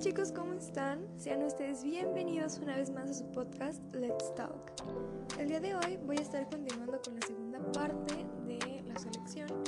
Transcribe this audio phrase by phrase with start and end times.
[0.00, 1.06] chicos, ¿cómo están?
[1.18, 4.72] Sean ustedes bienvenidos una vez más a su podcast Let's Talk.
[5.38, 8.14] El día de hoy voy a estar continuando con la segunda parte
[8.46, 9.59] de la selección.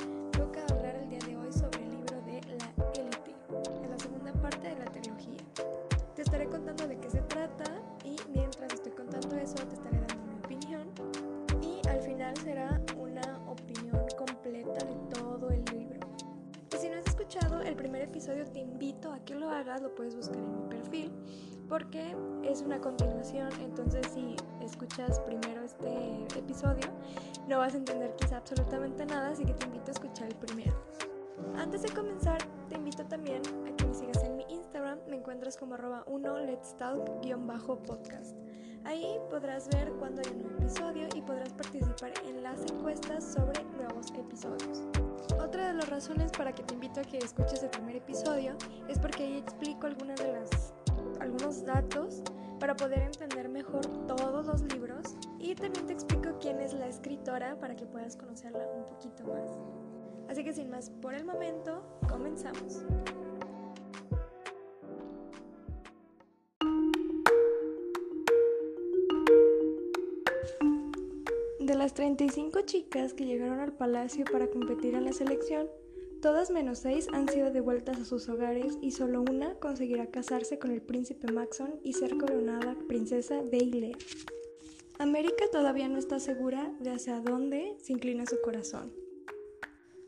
[17.73, 21.11] El primer episodio te invito a que lo hagas, lo puedes buscar en mi perfil
[21.67, 26.85] porque es una continuación, entonces si escuchas primero este episodio
[27.47, 30.73] no vas a entender quizá absolutamente nada, así que te invito a escuchar el primero.
[31.57, 32.37] Antes de comenzar,
[32.69, 36.39] te invito también a que me sigas en mi Instagram, me encuentras como arroba 1
[36.41, 38.35] let's talk-podcast.
[38.83, 43.63] Ahí podrás ver cuando hay un nuevo episodio y podrás participar en las encuestas sobre
[43.63, 44.83] nuevos episodios.
[45.39, 48.55] Otra de las razones para que te invito a que escuches el primer episodio
[48.87, 50.73] es porque ahí explico algunas de las,
[51.19, 52.21] algunos datos
[52.59, 57.59] para poder entender mejor todos los libros y también te explico quién es la escritora
[57.59, 59.49] para que puedas conocerla un poquito más.
[60.29, 62.85] Así que sin más por el momento, comenzamos.
[71.63, 75.69] De las 35 chicas que llegaron al palacio para competir en la selección,
[76.21, 80.71] todas menos seis han sido devueltas a sus hogares y solo una conseguirá casarse con
[80.71, 83.91] el príncipe Maxon y ser coronada princesa de Ile.
[84.99, 88.91] América todavía no está segura de hacia dónde se inclina su corazón.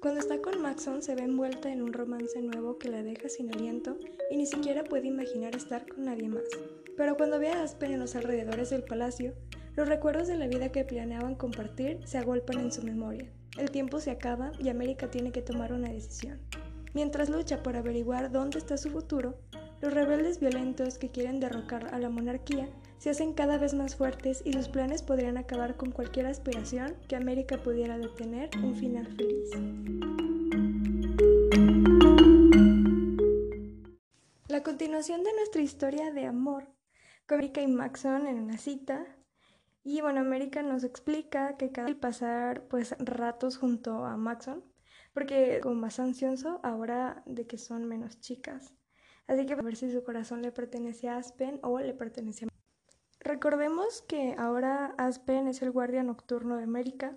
[0.02, 3.50] Cuando está con Maxon se ve envuelta en un romance nuevo que la deja sin
[3.54, 3.98] aliento
[4.30, 6.44] y ni siquiera puede imaginar estar con nadie más.
[6.98, 9.34] Pero cuando ve a Aspen en los alrededores del palacio,
[9.76, 13.30] los recuerdos de la vida que planeaban compartir se agolpan en su memoria.
[13.58, 16.40] El tiempo se acaba y América tiene que tomar una decisión.
[16.94, 19.38] Mientras lucha por averiguar dónde está su futuro,
[19.82, 24.42] los rebeldes violentos que quieren derrocar a la monarquía se hacen cada vez más fuertes
[24.46, 29.50] y sus planes podrían acabar con cualquier aspiración que América pudiera detener un final feliz.
[34.48, 36.64] La continuación de nuestra historia de amor,
[37.28, 39.06] con América y Maxon en una cita,
[39.86, 44.64] y bueno, América nos explica que cada pasar pues ratos junto a Maxon,
[45.14, 48.74] porque como más ansioso ahora de que son menos chicas.
[49.28, 52.48] Así que a ver si su corazón le pertenece a Aspen o le pertenece a
[53.20, 57.16] Recordemos que ahora Aspen es el guardia nocturno de América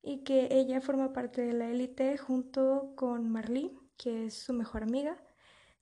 [0.00, 4.84] y que ella forma parte de la élite junto con Marley, que es su mejor
[4.84, 5.16] amiga,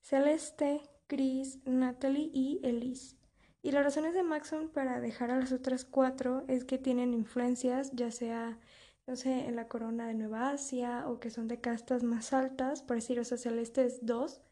[0.00, 3.23] Celeste, Chris, Natalie y Elise.
[3.64, 7.92] Y las razones de Maxon para dejar a las otras cuatro es que tienen influencias,
[7.94, 8.58] ya sea,
[9.06, 12.82] no sé, en la corona de Nueva Asia o que son de castas más altas,
[12.82, 14.42] por decir, o sea, Celeste es dos,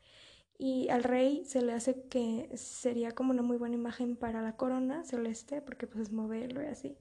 [0.57, 4.57] y al rey se le hace que sería como una muy buena imagen para la
[4.57, 6.97] corona celeste, porque pues es modelo y así.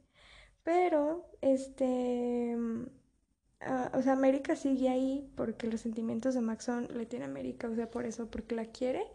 [0.64, 7.26] Pero, este, uh, o sea, América sigue ahí porque los sentimientos de Maxon le tiene
[7.26, 9.06] América, o sea, por eso, porque la quiere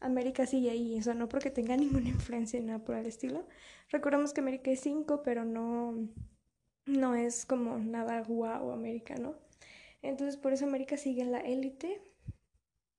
[0.00, 3.46] América sigue ahí, o no porque tenga ninguna influencia ni nada por el estilo.
[3.90, 6.08] Recordemos que América es 5, pero no,
[6.86, 9.34] no es como nada guau América, ¿no?
[10.02, 12.00] Entonces por eso América sigue en la élite,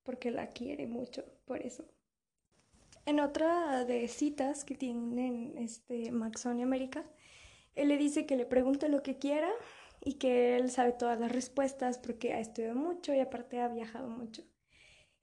[0.02, 1.84] porque la quiere mucho, por eso.
[3.06, 7.04] En otra de citas que tienen este Maxon y América,
[7.74, 9.50] él le dice que le pregunte lo que quiera
[10.04, 14.08] y que él sabe todas las respuestas porque ha estudiado mucho y aparte ha viajado
[14.08, 14.42] mucho.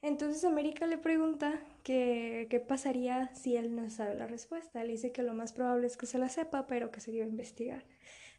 [0.06, 4.84] Entonces América le pregunta qué pasaría si él no sabe la respuesta.
[4.84, 7.26] Le dice que lo más probable es que se la sepa, pero que se a
[7.26, 7.84] investigar.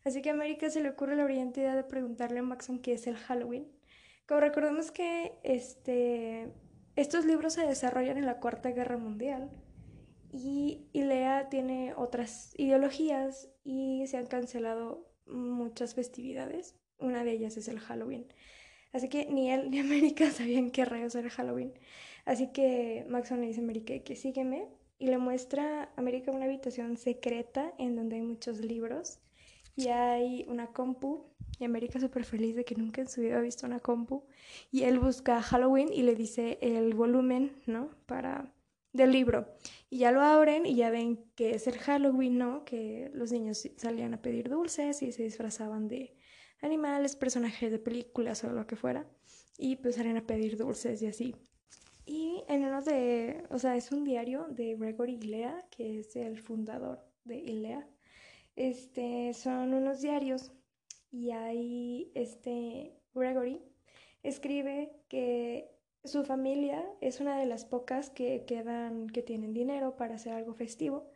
[0.05, 3.09] Así que América se le ocurre la brillante idea de preguntarle a Maxon qué es
[3.09, 3.67] el Halloween.
[4.29, 6.53] Como recordemos que este,
[6.95, 9.51] estos libros se desarrollan en la Cuarta Guerra Mundial
[10.31, 16.77] y Ilea tiene otras ideologías y se han cancelado muchas festividades.
[17.01, 18.29] Una de ellas es el Halloween.
[18.93, 21.73] Así que ni él ni América sabían qué rayos era Halloween.
[22.25, 24.69] Así que Maxon le dice a América que sígueme
[24.99, 29.19] y le muestra a América una habitación secreta en donde hay muchos libros
[29.77, 31.25] y hay una compu
[31.59, 34.25] y América súper feliz de que nunca en su vida ha visto una compu
[34.73, 37.91] y él busca Halloween y le dice el volumen, ¿no?
[38.07, 38.53] Para
[38.93, 39.47] del libro
[39.91, 42.65] y ya lo abren y ya ven que es el Halloween, ¿no?
[42.65, 46.16] Que los niños salían a pedir dulces y se disfrazaban de
[46.63, 49.07] animales, personajes de películas o lo que fuera,
[49.59, 51.35] y pues salen a pedir dulces y así.
[52.05, 56.39] Y en uno de, o sea, es un diario de Gregory Ilea, que es el
[56.39, 57.89] fundador de Ilea.
[58.57, 60.53] Este, son unos diarios
[61.11, 63.61] y ahí este Gregory
[64.23, 65.71] escribe que
[66.05, 70.55] Su familia es una de las pocas que quedan que tienen dinero para hacer algo
[70.55, 71.11] festivo,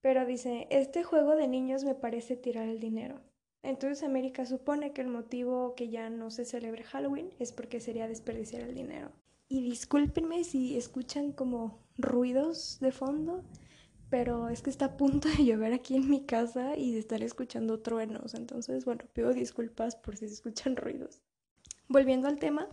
[0.00, 3.20] pero dice, este juego de niños me parece tirar el dinero.
[3.62, 8.08] Entonces América supone que el motivo que ya no se celebre Halloween es porque sería
[8.08, 9.12] desperdiciar el dinero.
[9.48, 13.44] Y discúlpenme si escuchan como ruidos de fondo,
[14.10, 17.22] pero es que está a punto de llover aquí en mi casa y de estar
[17.22, 18.34] escuchando truenos.
[18.34, 21.22] Entonces, bueno, pido disculpas por si se escuchan ruidos.
[21.88, 22.68] Volviendo al tema,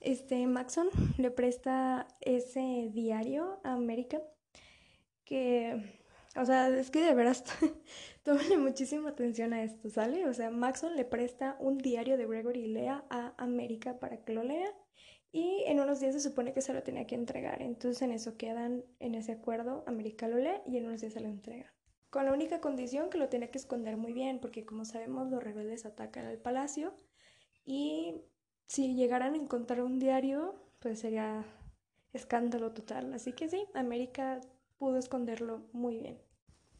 [0.00, 0.88] este Maxon
[1.18, 4.22] le presta ese diario a América
[5.24, 5.99] que
[6.36, 7.44] o sea, es que de veras,
[8.22, 10.26] tómenle muchísima atención a esto, ¿sale?
[10.28, 14.44] O sea, Maxon le presta un diario de Gregory Lea a América para que lo
[14.44, 14.72] lea
[15.32, 17.62] y en unos días se supone que se lo tenía que entregar.
[17.62, 21.20] Entonces en eso quedan, en ese acuerdo, América lo lee y en unos días se
[21.20, 21.72] lo entrega.
[22.10, 25.42] Con la única condición que lo tenía que esconder muy bien, porque como sabemos los
[25.42, 26.94] rebeldes atacan al palacio
[27.64, 28.22] y
[28.66, 31.44] si llegaran a encontrar un diario, pues sería
[32.12, 33.12] escándalo total.
[33.14, 34.40] Así que sí, América
[34.80, 36.18] pudo esconderlo muy bien.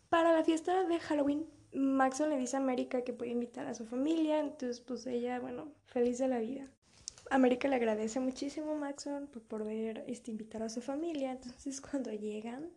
[0.08, 3.87] Para la fiesta de Halloween, Maxon le dice a América que puede invitar a su
[3.87, 6.67] familia, entonces pues ella, bueno, feliz de la vida.
[7.31, 12.11] América le agradece muchísimo a Maxon por poder este, invitar a su familia, entonces cuando
[12.11, 12.70] llegan,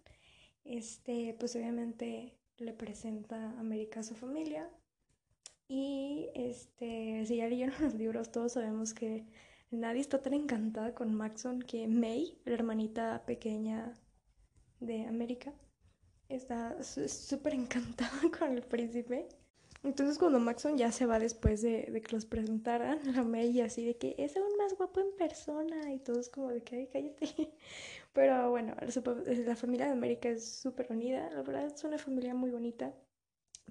[0.66, 4.70] este, pues obviamente le presenta a América a su familia
[5.70, 9.26] y este, si ya leyeron los libros, todos sabemos que
[9.72, 13.94] nadie está tan encantada con Maxon que May, la hermanita pequeña
[14.86, 15.54] de América,
[16.30, 19.28] está súper encantada con el príncipe.
[19.84, 23.98] Entonces cuando Maxon ya se va después de, que los presentaran, la May así de
[23.98, 27.52] que es aún más guapo en persona y todos como de que, ay, cállate.
[28.14, 28.76] Pero bueno,
[29.46, 32.94] la familia de América es súper unida, la verdad es una familia muy bonita,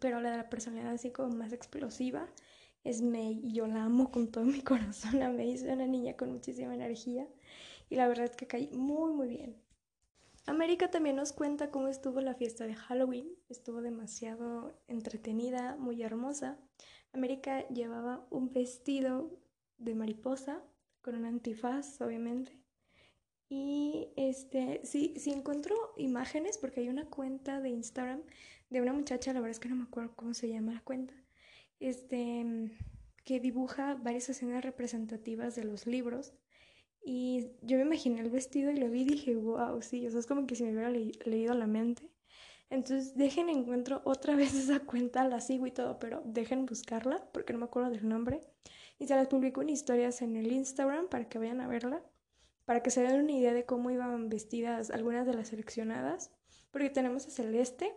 [0.00, 2.28] pero la de la personalidad así como más explosiva
[2.84, 5.22] es May y yo la amo con todo mi corazón.
[5.22, 7.28] A May es una niña con muchísima energía
[7.88, 9.61] y la verdad es que cae muy muy bien.
[10.46, 13.28] América también nos cuenta cómo estuvo la fiesta de Halloween.
[13.48, 16.58] Estuvo demasiado entretenida, muy hermosa.
[17.12, 19.38] América llevaba un vestido
[19.78, 20.62] de mariposa
[21.00, 22.58] con un antifaz, obviamente.
[23.48, 28.22] Y este, sí, sí encontró imágenes porque hay una cuenta de Instagram
[28.70, 31.12] de una muchacha, la verdad es que no me acuerdo cómo se llama la cuenta,
[31.78, 32.72] este,
[33.24, 36.32] que dibuja varias escenas representativas de los libros
[37.04, 40.20] y yo me imaginé el vestido y lo vi y dije, wow, sí, o sea,
[40.20, 42.08] es como que si me hubiera leído la mente.
[42.70, 47.52] Entonces, dejen encuentro otra vez esa cuenta, la sigo y todo, pero dejen buscarla porque
[47.52, 48.40] no me acuerdo del nombre.
[48.98, 52.02] Y se las publico en historias en el Instagram para que vayan a verla,
[52.64, 56.30] para que se den una idea de cómo iban vestidas algunas de las seleccionadas.
[56.70, 57.92] Porque tenemos a Celeste,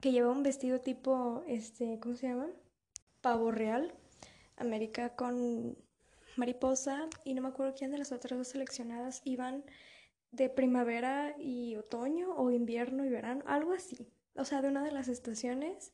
[0.00, 2.46] que lleva un vestido tipo, este, ¿cómo se llama?
[3.20, 3.92] Pavo real.
[4.56, 5.76] América con
[6.40, 9.64] mariposa y no me acuerdo quién de las otras dos seleccionadas iban
[10.32, 14.08] de primavera y otoño o invierno y verano, algo así.
[14.34, 15.92] O sea, de una de las estaciones.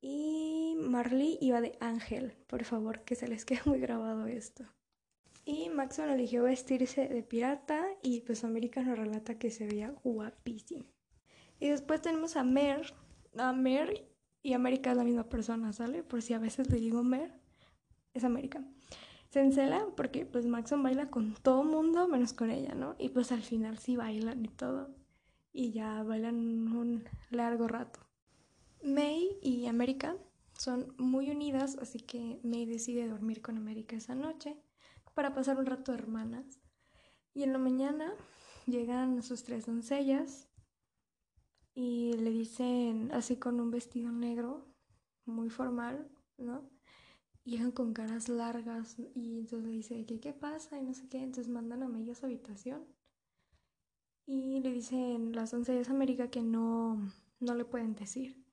[0.00, 4.64] Y Marley iba de ángel, por favor, que se les quede muy grabado esto.
[5.44, 10.84] Y Maxwell eligió vestirse de pirata y pues América nos relata que se veía guapísimo.
[11.58, 12.94] Y después tenemos a Mer.
[13.38, 14.06] A Mer
[14.42, 16.02] y América es la misma persona, ¿sale?
[16.02, 17.32] Por si a veces le digo Mer,
[18.12, 18.62] es América
[19.30, 22.96] se encela porque pues Maxon baila con todo mundo menos con ella, ¿no?
[22.98, 24.90] Y pues al final sí bailan y todo.
[25.52, 26.36] Y ya bailan
[26.74, 28.00] un largo rato.
[28.82, 30.16] May y América
[30.52, 34.56] son muy unidas, así que May decide dormir con América esa noche
[35.14, 36.60] para pasar un rato hermanas.
[37.34, 38.12] Y en la mañana
[38.66, 40.48] llegan sus tres doncellas
[41.74, 44.66] y le dicen así con un vestido negro,
[45.26, 46.68] muy formal, ¿no?
[47.48, 50.78] Llegan con caras largas y entonces le dice ¿qué, qué pasa?
[50.78, 52.84] y no sé qué, entonces mandan a May a su habitación
[54.28, 58.44] y le dicen las doncellas América que no, no le pueden decir.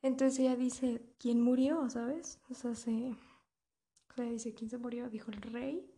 [0.00, 1.90] Entonces ella dice, ¿quién murió?
[1.90, 2.40] ¿Sabes?
[2.48, 3.16] O sea, se...
[4.10, 5.10] O sea, dice, ¿quién se murió?
[5.10, 5.90] Dijo el rey.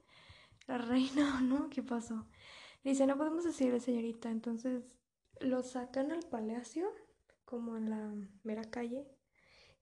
[0.67, 1.69] La reina, ¿no?
[1.69, 2.27] ¿Qué pasó?
[2.83, 4.31] Le dice, no podemos decirle, señorita.
[4.31, 4.85] Entonces
[5.41, 6.89] lo sacan al palacio,
[7.45, 9.07] como en la mera calle,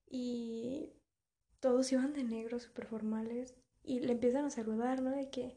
[0.05, 0.95] y
[1.65, 5.11] todos iban de negro, súper formales, y le empiezan a saludar, ¿no?
[5.13, 5.57] De que,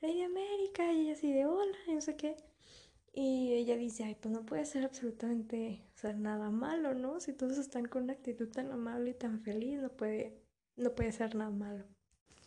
[0.00, 2.36] Lady América, y ella así de hola, y no sé qué.
[3.12, 7.18] Y ella dice, ay, pues no puede ser absolutamente, o nada malo, ¿no?
[7.18, 10.40] Si todos están con una actitud tan amable y tan feliz, no puede,
[10.76, 11.84] no puede ser nada malo.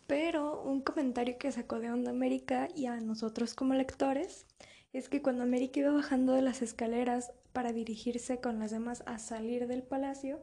[0.06, 4.46] Pero un comentario que sacó de Onda América y a nosotros como lectores
[4.94, 9.18] es que cuando América iba bajando de las escaleras para dirigirse con las demás a
[9.18, 10.40] salir del palacio,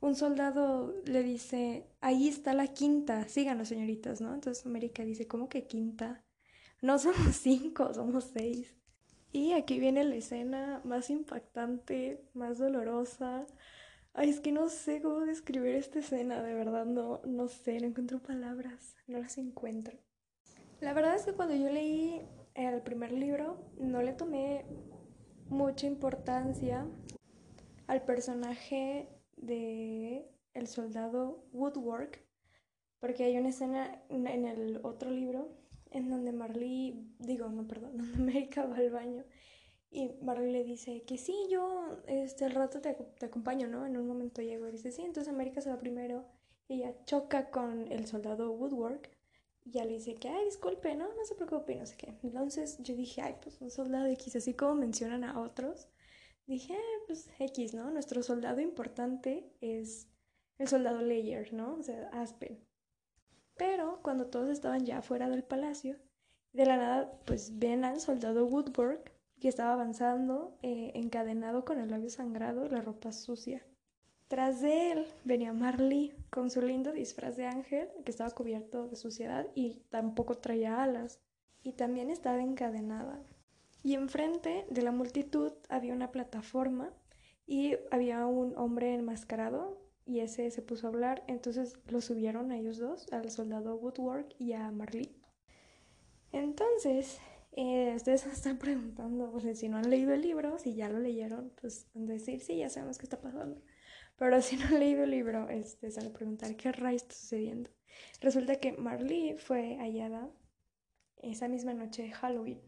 [0.00, 4.34] un soldado le dice, ahí está la quinta, síganos señoritas, ¿no?
[4.34, 6.24] Entonces América dice, ¿cómo que quinta?
[6.82, 8.74] no somos cinco, somos seis.
[9.32, 13.46] Y aquí viene la escena más impactante, más dolorosa.
[14.12, 17.86] Ay, es que no sé cómo describir esta escena, de verdad, no, no sé, no
[17.86, 19.96] encuentro palabras, no las encuentro.
[20.80, 22.22] La verdad es que cuando yo leí
[22.54, 24.64] el primer libro, no le tomé
[25.48, 26.88] mucha importancia
[27.86, 29.08] al personaje
[29.40, 32.24] de el soldado Woodwork,
[32.98, 35.56] porque hay una escena en el otro libro
[35.90, 39.24] en donde Marley, digo, no, perdón, donde América va al baño
[39.90, 43.86] y Marley le dice que sí, yo este, el rato te, te acompaño, ¿no?
[43.86, 46.24] En un momento llego y dice sí, entonces América se va primero
[46.68, 49.10] y ella choca con el soldado Woodwork
[49.64, 52.14] y ya le dice que, ay, disculpe, no, no se preocupe, no sé qué.
[52.22, 55.88] Entonces yo dije, ay, pues un soldado X, así como mencionan a otros,
[56.46, 57.90] dije, pues X, ¿no?
[57.90, 60.08] Nuestro soldado importante es
[60.58, 61.74] el soldado Layer, ¿no?
[61.74, 62.58] O sea, Aspen.
[63.56, 65.96] Pero cuando todos estaban ya fuera del palacio,
[66.52, 71.90] de la nada, pues ven al soldado Woodwork que estaba avanzando, eh, encadenado con el
[71.90, 73.64] labio sangrado la ropa sucia.
[74.28, 78.96] Tras de él venía Marley con su lindo disfraz de ángel que estaba cubierto de
[78.96, 81.20] suciedad y tampoco traía alas
[81.62, 83.20] y también estaba encadenada.
[83.82, 86.92] Y enfrente de la multitud había una plataforma
[87.46, 92.58] y había un hombre enmascarado y ese se puso a hablar, entonces lo subieron a
[92.58, 95.16] ellos dos, al soldado Woodwork y a Marley.
[96.32, 97.20] Entonces,
[97.52, 101.52] eh, ustedes están preguntando, pues si no han leído el libro, si ya lo leyeron,
[101.60, 103.62] pues decir, sí, ya sabemos qué está pasando.
[104.16, 107.70] Pero si no han leído el libro, este, a preguntar qué rayos está sucediendo.
[108.20, 110.30] Resulta que Marley fue hallada
[111.22, 112.60] esa misma noche de Halloween,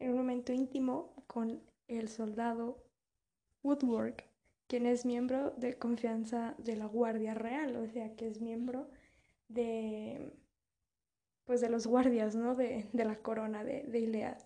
[0.00, 2.82] en un momento íntimo con el soldado
[3.62, 4.30] Woodwork
[4.70, 8.88] quien es miembro de confianza de la Guardia Real, o sea, que es miembro
[9.48, 10.32] de,
[11.44, 12.54] pues de los guardias, ¿no?
[12.54, 14.38] De, la corona de, de Ilead.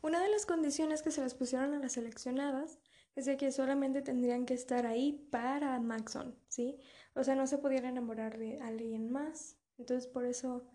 [0.00, 2.78] Una de las condiciones que se les pusieron a las seleccionadas
[3.14, 6.78] es de que solamente tendrían que estar ahí para Maxon, ¿sí?
[7.14, 9.58] O sea, no se podían enamorar de alguien más.
[9.76, 10.66] Entonces, por eso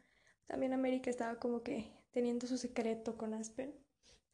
[0.46, 3.74] también América estaba como que teniendo su secreto con Aspen.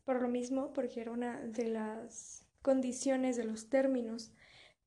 [0.06, 4.32] Por lo mismo, porque era una de las condiciones, de los términos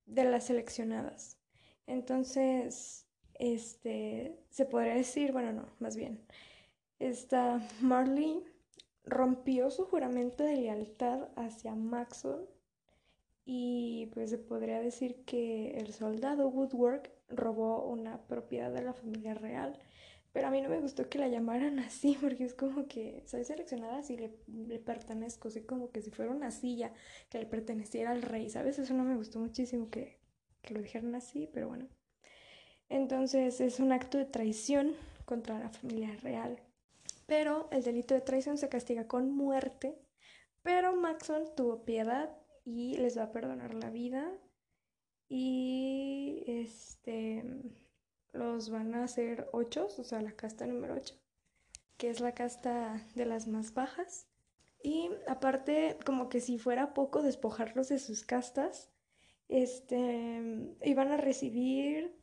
[0.07, 1.39] de las seleccionadas.
[1.87, 6.25] Entonces, este, se podría decir, bueno, no, más bien,
[6.99, 8.45] esta Marley
[9.05, 12.49] rompió su juramento de lealtad hacia Maxwell
[13.45, 19.35] y pues se podría decir que el soldado Woodwork robó una propiedad de la familia
[19.35, 19.79] real
[20.37, 23.43] pero a mí no me gustó que la llamaran así, porque es como que soy
[23.43, 24.29] seleccionada si le,
[24.79, 26.93] pertenezco, así como que si fuera una silla
[27.31, 28.79] que le perteneciera al rey, ¿sabes?
[28.79, 30.21] Eso no me gustó muchísimo que,
[30.61, 31.89] que lo dijeran así, pero bueno.
[32.91, 36.61] Entonces es un acto de traición contra la familia real.
[37.25, 39.99] Pero el delito de traición se castiga con muerte.
[40.63, 42.31] Pero Maxon tuvo piedad
[42.63, 44.31] y les va a perdonar la vida.
[45.31, 47.43] Y este
[48.37, 51.15] los van a hacer ocho, o sea, la casta número 8,
[51.97, 54.29] que es la casta de las más bajas.
[54.83, 58.91] Y aparte, como que si fuera poco despojarlos de sus castas,
[59.49, 62.17] este, iban a recibir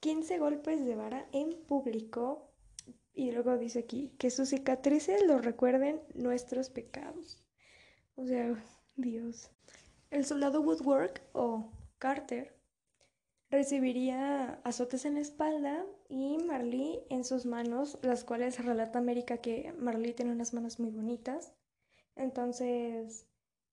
[0.00, 2.52] 15 golpes de vara en público.
[3.14, 7.42] Y luego dice aquí que sus cicatrices los recuerden nuestros pecados.
[8.14, 8.54] O sea,
[8.96, 9.50] Dios.
[10.10, 12.55] El soldado Woodwork o Carter
[13.56, 19.72] recibiría azotes en la espalda y Marley en sus manos, las cuales relata América que
[19.78, 21.54] Marley tiene unas manos muy bonitas.
[22.16, 23.26] Entonces,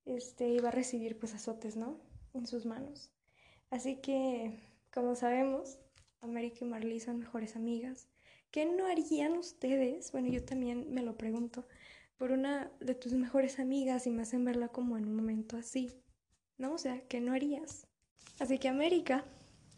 [0.06, 2.00] este iba a recibir pues azotes, ¿no?
[2.34, 3.12] En sus manos.
[3.72, 4.58] Así que,
[4.94, 5.80] como sabemos,
[6.22, 8.08] América y Marley son mejores amigas.
[8.52, 10.14] ¿Qué no harían ustedes?
[10.14, 11.68] Bueno, yo también me lo pregunto.
[12.18, 15.92] Por una de tus mejores amigas y me hacen verla como en un momento así.
[16.58, 16.76] ¿No?
[16.76, 17.86] O sea, ¿qué no harías?
[18.40, 19.26] Así que América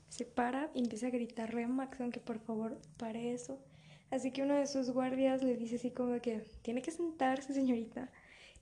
[0.09, 3.59] se para y empieza a gritarle a Maxon que por favor pare eso.
[4.11, 8.11] Así que uno de sus guardias le dice así como que tiene que sentarse, señorita.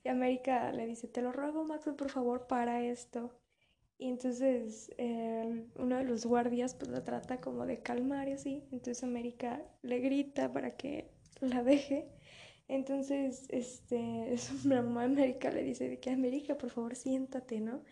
[0.02, 3.30] Y América le dice, te lo ruego, Maxon, por favor, para esto.
[3.98, 4.90] Y entonces
[5.76, 8.64] uno de los guardias pues la trata como de calmar y así.
[8.72, 11.10] Entonces América le grita para que
[11.40, 12.08] la deje.
[12.68, 17.82] Entonces, este, la mamá América le dice de que América, por favor, siéntate, ¿no?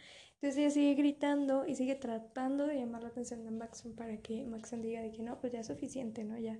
[0.42, 4.42] Entonces ella sigue gritando y sigue tratando de llamar la atención de Maxon para que
[4.42, 6.36] Maxon diga de que no, pues ya es suficiente, ¿no?
[6.36, 6.58] Ya.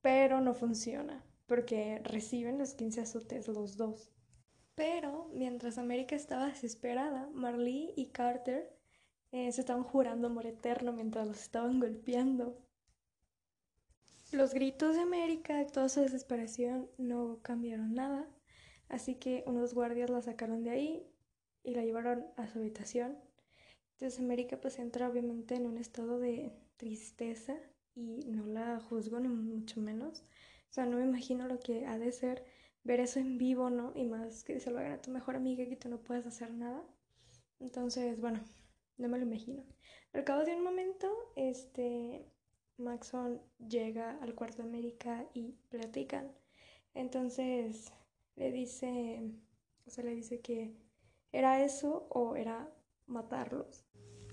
[0.00, 4.10] Pero no funciona, porque reciben los 15 azotes los dos.
[4.74, 8.74] Pero mientras América estaba desesperada, Marley y Carter
[9.32, 12.56] eh, se estaban jurando amor eterno mientras los estaban golpeando.
[14.32, 18.26] Los gritos de América, toda su desesperación, no cambiaron nada.
[18.88, 21.06] Así que unos guardias la sacaron de ahí
[21.62, 23.18] y la llevaron a su habitación.
[23.92, 27.56] Entonces América pues entra obviamente en un estado de tristeza
[27.94, 30.24] y no la juzgo ni mucho menos.
[30.70, 32.44] O sea, no me imagino lo que ha de ser
[32.84, 33.92] ver eso en vivo, ¿no?
[33.94, 36.52] Y más que se lo hagan a tu mejor amiga que tú no puedes hacer
[36.52, 36.82] nada.
[37.58, 38.40] Entonces, bueno,
[38.96, 39.64] no me lo imagino.
[40.12, 42.24] Al cabo de un momento, este,
[42.78, 46.32] Maxon llega al cuarto de América y platican.
[46.94, 47.92] Entonces,
[48.36, 49.22] le dice,
[49.86, 50.74] o sea, le dice que
[51.32, 52.68] era eso o era
[53.06, 53.84] matarlos.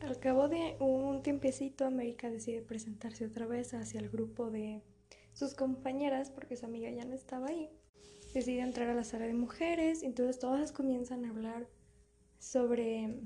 [0.02, 4.84] Al cabo de un tiempecito, América decide presentarse otra vez hacia el grupo de
[5.34, 7.70] sus compañeras porque su amiga ya no estaba ahí.
[8.34, 11.68] Decide entrar a la sala de mujeres, entonces todas comienzan a hablar
[12.40, 13.22] sobre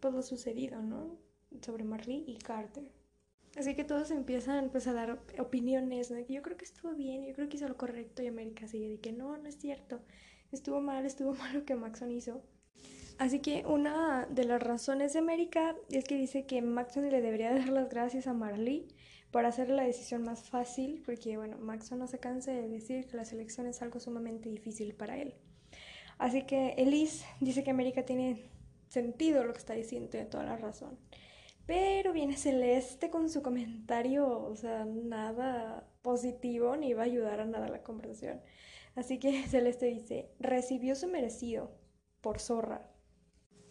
[0.00, 1.18] pues, lo sucedido, ¿no?
[1.60, 2.90] Sobre Marley y Carter.
[3.56, 7.48] Así que todos empiezan pues, a dar opiniones, yo creo que estuvo bien, yo creo
[7.48, 10.00] que hizo lo correcto y América sigue de que no, no es cierto,
[10.52, 12.42] estuvo mal, estuvo mal lo que Maxon hizo.
[13.18, 17.54] Así que una de las razones de América es que dice que Maxon le debería
[17.54, 18.88] dar las gracias a Marley
[19.30, 23.16] por hacer la decisión más fácil, porque bueno, Maxon no se canse de decir que
[23.16, 25.34] la selección es algo sumamente difícil para él.
[26.18, 28.50] Así que Elise dice que América tiene
[28.88, 30.98] sentido lo que está diciendo, tiene toda la razón.
[31.66, 37.44] Pero viene Celeste con su comentario, o sea, nada positivo ni va a ayudar a
[37.46, 38.40] nada la conversación.
[38.94, 41.70] Así que Celeste dice, recibió su merecido
[42.20, 42.91] por zorra.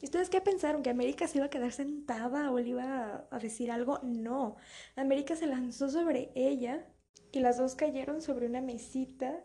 [0.02, 0.82] ¿Y ustedes qué pensaron?
[0.82, 4.00] ¿Que América se iba a quedar sentada o le iba a decir algo?
[4.04, 4.58] No.
[4.96, 6.88] América se lanzó sobre ella
[7.32, 9.44] y las dos cayeron sobre una mesita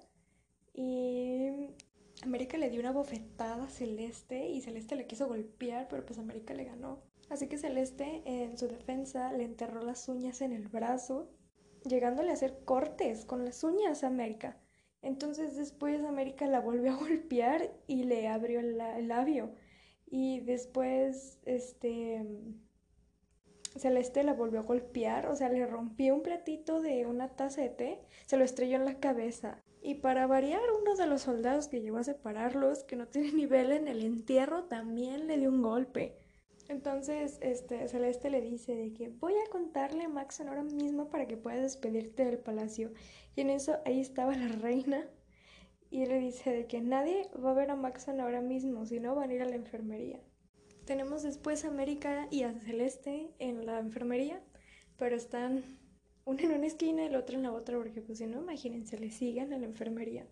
[0.72, 1.74] y
[2.22, 6.54] América le dio una bofetada a Celeste y Celeste le quiso golpear, pero pues América
[6.54, 7.02] le ganó.
[7.28, 11.28] Así que Celeste, en su defensa, le enterró las uñas en el brazo,
[11.84, 14.58] llegándole a hacer cortes con las uñas a América.
[15.02, 19.52] Entonces después América la volvió a golpear y le abrió el, labio.
[20.06, 22.24] Y después, este,
[23.78, 27.68] Celeste la volvió a golpear, o sea, le rompió un platito de una taza de
[27.70, 29.62] té, se lo estrelló en la cabeza.
[29.82, 33.72] Y para variar, uno de los soldados que llegó a separarlos, que no tiene nivel
[33.72, 36.16] en el entierro, también le dio un golpe.
[36.68, 41.28] Entonces, este, Celeste le dice de que voy a contarle a Maxon ahora mismo para
[41.28, 42.92] que puedas despedirte del palacio.
[43.36, 45.08] Y en eso ahí estaba la reina
[45.90, 49.14] y le dice de que nadie va a ver a Maxon ahora mismo, si no
[49.14, 50.20] van a ir a la enfermería.
[50.84, 54.42] Tenemos después a América y a Celeste en la enfermería,
[54.96, 55.64] pero están
[56.24, 58.98] uno en una esquina y el otro en la otra, porque pues si no, imagínense,
[58.98, 60.26] le siguen a la enfermería.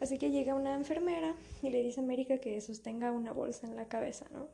[0.00, 3.76] Así que llega una enfermera y le dice a América que sostenga una bolsa en
[3.76, 4.48] la cabeza, ¿no?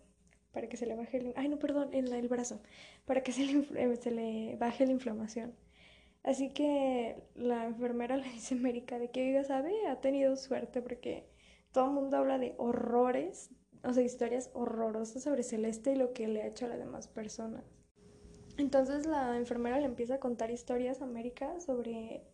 [0.54, 1.32] para que se le baje el...
[1.36, 2.62] Ay, no, perdón, en el brazo,
[3.04, 5.52] para que se le, eh, se le baje la inflamación.
[6.24, 10.82] Así que la enfermera le dice a América de que, ella sabe, ha tenido suerte
[10.82, 11.28] porque
[11.70, 13.50] todo el mundo habla de horrores,
[13.84, 17.06] o sea, historias horrorosas sobre Celeste y lo que le ha hecho a las demás
[17.06, 17.64] personas.
[18.56, 22.24] Entonces la enfermera le empieza a contar historias a América sobre...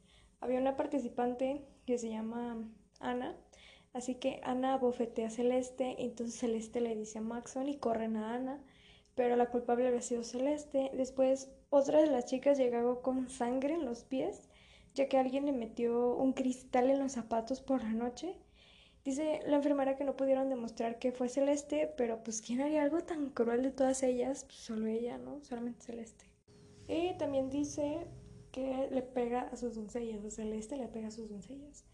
[0.42, 2.66] Había una participante que se llama
[2.98, 3.36] Ana,
[3.92, 8.34] Así que Ana bofetea a Celeste, entonces Celeste le dice a Maxon y corren a
[8.34, 8.62] Ana,
[9.16, 10.92] pero la culpable había sido Celeste.
[10.94, 14.48] Después otra de las chicas llegó con sangre en los pies,
[14.94, 18.34] ya que alguien le metió un cristal en los zapatos por la noche.
[19.04, 23.00] Dice la enfermera que no pudieron demostrar que fue Celeste, pero pues ¿quién haría algo
[23.00, 24.44] tan cruel de todas ellas?
[24.44, 25.42] Pues solo ella, ¿no?
[25.42, 26.26] Solamente Celeste.
[26.88, 28.06] Y también dice
[28.52, 31.84] que le pega a sus doncellas, o Celeste le pega a sus doncellas.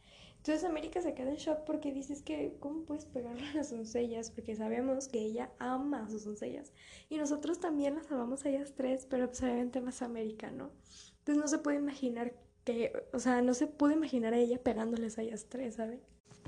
[0.46, 4.30] Entonces América se queda en shock porque dices que, ¿cómo puedes pegarle a las doncellas?
[4.30, 6.72] Porque sabemos que ella ama a sus doncellas.
[7.08, 10.70] Y nosotros también las amamos a ellas tres, pero pues obviamente más América, ¿no?
[11.18, 12.32] Entonces no se puede imaginar
[12.62, 15.98] que, o sea, no se puede imaginar a ella pegándoles a ellas tres, ¿sabes?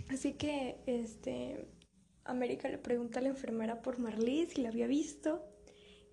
[0.09, 1.67] Así que, este,
[2.23, 5.45] América le pregunta a la enfermera por Marley si la había visto.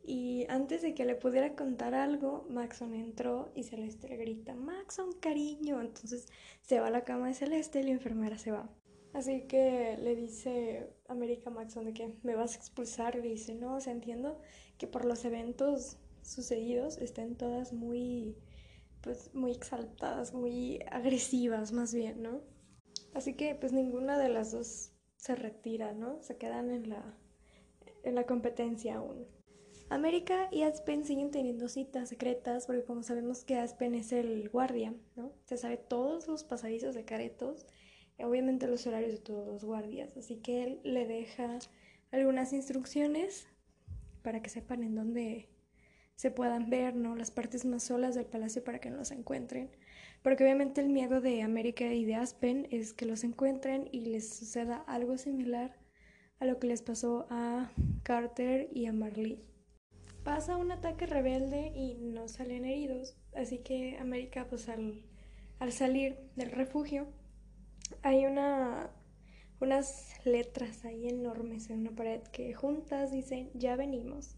[0.08, 5.14] Y antes de que le pudiera contar algo, Maxon entró y Celeste le grita, Maxon,
[5.14, 5.82] cariño.
[5.82, 6.28] Entonces
[6.62, 8.70] se va a la cama de Celeste y la enfermera se va.
[9.14, 13.16] Así que le dice América Maxon de que me vas a expulsar.
[13.16, 14.40] Le dice, no, o sea, entiendo
[14.78, 18.38] que por los eventos sucedidos estén todas muy,
[19.02, 22.42] pues, muy exaltadas, muy agresivas más bien, ¿no?
[23.16, 26.22] Así que pues ninguna de las dos se retira, ¿no?
[26.22, 27.18] Se quedan en la,
[28.04, 29.26] en la competencia aún.
[29.90, 34.94] América y Aspen siguen teniendo citas secretas porque como sabemos que Aspen es el guardia,
[35.16, 35.32] ¿no?
[35.46, 37.66] Se sabe todos los pasadizos de caretos,
[38.18, 41.60] obviamente los horarios de todos los guardias, así que él le deja
[42.12, 43.48] algunas instrucciones
[44.24, 45.50] para que sepan en dónde
[46.16, 47.16] se puedan ver, ¿no?
[47.16, 49.70] Las partes más solas del palacio para que no los encuentren.
[50.24, 54.38] Porque obviamente el miedo de América y de Aspen es que los encuentren y les
[54.38, 55.78] suceda algo similar
[56.40, 57.72] a lo que les pasó a
[58.04, 59.55] Carter y a Marley.
[60.26, 65.06] Pasa un ataque rebelde y no salen heridos, así que América pues al,
[65.60, 67.06] al salir del refugio
[68.02, 68.90] hay una
[69.60, 74.36] unas letras ahí enormes en una pared que juntas dicen ya venimos.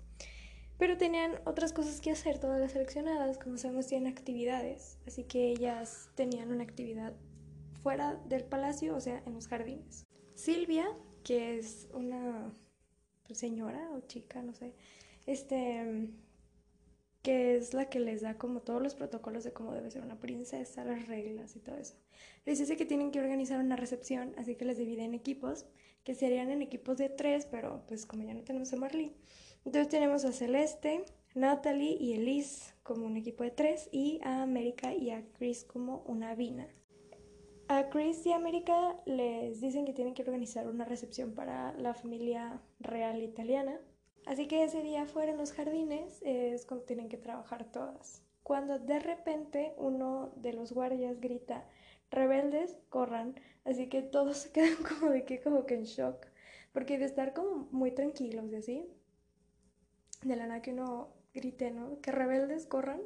[0.78, 5.52] Pero tenían otras cosas que hacer todas las seleccionadas, como sabemos tienen actividades, así que
[5.52, 7.14] ellas tenían una actividad
[7.82, 10.06] fuera del palacio, o sea, en los jardines.
[10.36, 10.86] Silvia,
[11.24, 12.52] que es una
[13.32, 14.74] señora o chica, no sé,
[15.28, 16.10] este,
[17.22, 20.20] que es la que les da como todos los protocolos de cómo debe ser una
[20.20, 21.96] princesa, las reglas y todo eso.
[22.46, 25.66] Les dice que tienen que organizar una recepción, así que les divide en equipos,
[26.04, 29.16] que serían en equipos de tres, pero pues como ya no tenemos a Marley,
[29.66, 31.04] entonces tenemos a Celeste,
[31.36, 36.04] Natalie y Elise como un equipo de tres y a América y a Chris como
[36.08, 36.68] una vina.
[37.68, 42.62] A Chris y América les dicen que tienen que organizar una recepción para la familia
[42.80, 43.78] real italiana.
[44.28, 48.22] Así que ese día fuera en los jardines es cuando tienen que trabajar todas.
[48.44, 51.66] Cuando de repente uno de los guardias grita,
[52.12, 53.36] rebeldes, corran.
[53.64, 56.28] Así que todos se quedan como de que, como que en shock.
[56.74, 58.86] Porque de estar como muy tranquilos y así,
[60.24, 62.02] de la nada que uno grite, ¿no?
[62.02, 63.00] Que rebeldes corran,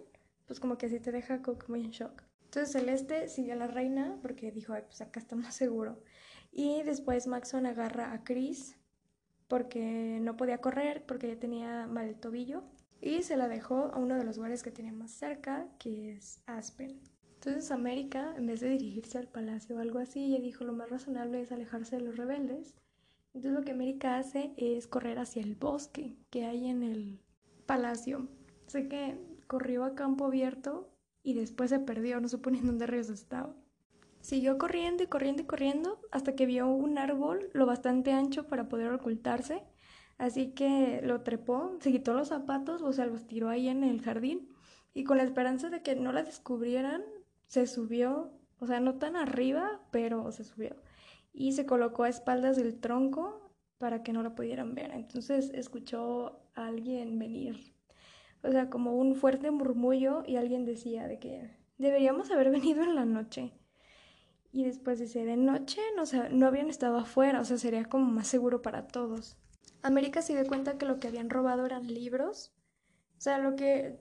[0.48, 2.24] pues como que así te deja como muy en shock.
[2.46, 6.02] Entonces Celeste sigue a la reina porque dijo, ay, pues acá está más seguro.
[6.52, 8.76] Y después Maxon agarra a Chris
[9.52, 12.64] porque no podía correr, porque tenía mal el tobillo.
[13.02, 16.42] Y se la dejó a uno de los guardias que tenía más cerca, que es
[16.46, 17.02] Aspen.
[17.34, 20.90] Entonces América, en vez de dirigirse al palacio o algo así, ella dijo lo más
[20.90, 22.76] razonable es alejarse de los rebeldes
[23.34, 27.22] entonces lo que América hace es correr hacia el bosque que hay en el
[27.66, 28.28] palacio.
[28.68, 30.90] Sé que corrió a campo abierto
[31.24, 33.56] y después se perdió, no supo ni dónde rayos estaba.
[34.22, 38.70] Siguió corriendo y corriendo y corriendo hasta que vio un árbol lo bastante ancho para
[38.70, 39.64] poder ocultarse.
[40.18, 44.02] Así que lo trepó, se quitó los zapatos, o sea, los tiró ahí en el
[44.02, 44.50] jardín
[44.94, 47.04] y con la esperanza de que no la descubrieran,
[47.48, 50.76] se subió, o sea, no tan arriba, pero se subió
[51.34, 54.92] y se colocó a espaldas del tronco para que no lo pudieran ver.
[54.92, 57.74] Entonces escuchó a alguien venir.
[58.44, 62.96] O sea, como un fuerte murmullo y alguien decía de que deberíamos haber venido en
[62.96, 63.54] la noche.
[64.52, 68.28] Y después dice, de noche no, no habían estado afuera, o sea, sería como más
[68.28, 69.38] seguro para todos.
[69.82, 72.52] América se dio cuenta que lo que habían robado eran libros.
[73.18, 74.00] O sea, lo que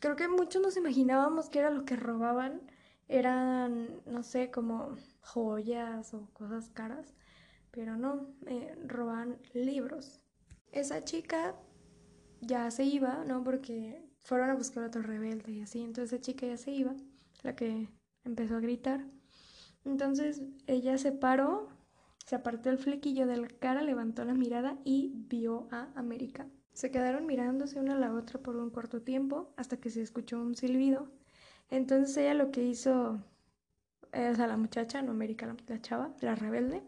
[0.00, 2.62] creo que muchos nos imaginábamos que era lo que robaban
[3.08, 7.14] eran, no sé, como joyas o cosas caras,
[7.70, 10.20] pero no, eh, roban libros.
[10.72, 11.54] Esa chica
[12.40, 13.44] ya se iba, ¿no?
[13.44, 16.94] Porque fueron a buscar a otro rebelde y así, entonces esa chica ya se iba,
[17.42, 17.88] la que
[18.24, 19.04] empezó a gritar.
[19.84, 21.68] Entonces ella se paró,
[22.24, 26.48] se apartó el flequillo de la cara, levantó la mirada y vio a América.
[26.72, 30.40] Se quedaron mirándose una a la otra por un corto tiempo hasta que se escuchó
[30.40, 31.10] un silbido.
[31.70, 33.20] Entonces ella lo que hizo
[34.12, 36.82] o sea, la muchacha, no América, la, chava, la rebelde,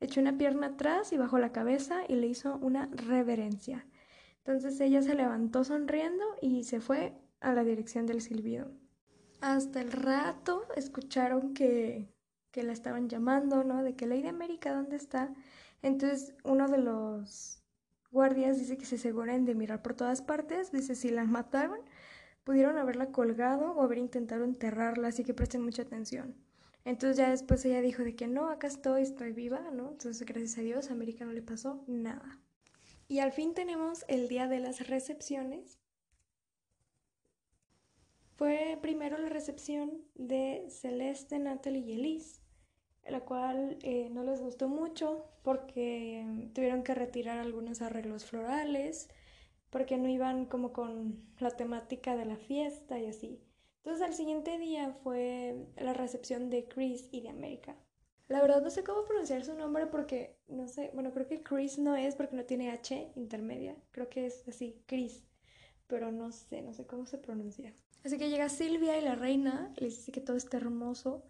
[0.00, 3.86] echó una pierna atrás y bajó la cabeza y le hizo una reverencia.
[4.44, 8.70] Entonces ella se levantó sonriendo y se fue a la dirección del silbido.
[9.40, 12.12] Hasta el rato escucharon que,
[12.50, 13.82] que la estaban llamando, ¿no?
[13.82, 15.34] De que Lady América, ¿dónde está?
[15.82, 17.62] Entonces uno de los
[18.10, 21.80] guardias dice que se aseguren de mirar por todas partes, dice si la mataron,
[22.44, 26.34] pudieron haberla colgado o haber intentado enterrarla, así que presten mucha atención.
[26.84, 29.90] Entonces ya después ella dijo de que no, acá estoy, estoy viva, ¿no?
[29.90, 32.40] Entonces gracias a Dios América no le pasó nada.
[33.08, 35.78] Y al fin tenemos el día de las recepciones.
[38.38, 42.40] Fue primero la recepción de Celeste, Natalie y Elise,
[43.08, 49.08] la cual eh, no les gustó mucho porque mm, tuvieron que retirar algunos arreglos florales,
[49.70, 53.42] porque no iban como con la temática de la fiesta y así.
[53.78, 57.74] Entonces al siguiente día fue la recepción de Chris y de América.
[58.28, 61.76] La verdad no sé cómo pronunciar su nombre porque no sé, bueno, creo que Chris
[61.78, 65.24] no es porque no tiene H intermedia, creo que es así, Chris,
[65.88, 67.74] pero no sé, no sé cómo se pronuncia.
[68.04, 71.24] Así que llega Silvia y la reina les dice que todo está hermoso,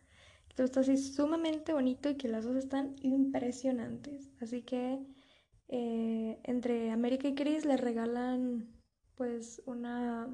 [0.48, 4.30] que todo está así sumamente bonito y que las dos están impresionantes.
[4.40, 4.98] Así que
[5.68, 8.68] eh, entre América y Chris le regalan
[9.14, 10.28] pues una...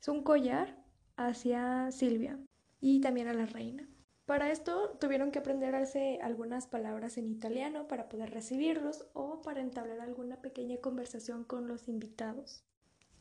[0.00, 0.76] es un collar
[1.16, 2.38] hacia Silvia
[2.80, 3.88] y también a la reina.
[4.26, 10.00] Para esto tuvieron que aprenderse algunas palabras en italiano para poder recibirlos o para entablar
[10.00, 12.64] alguna pequeña conversación con los invitados.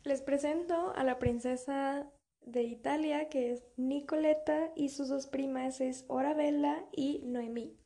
[0.03, 2.09] Les presento a la princesa
[2.45, 7.77] de Italia, que es Nicoleta, y sus dos primas es Orabella y Noemí.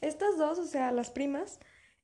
[0.00, 1.58] Estas dos, o sea, las primas,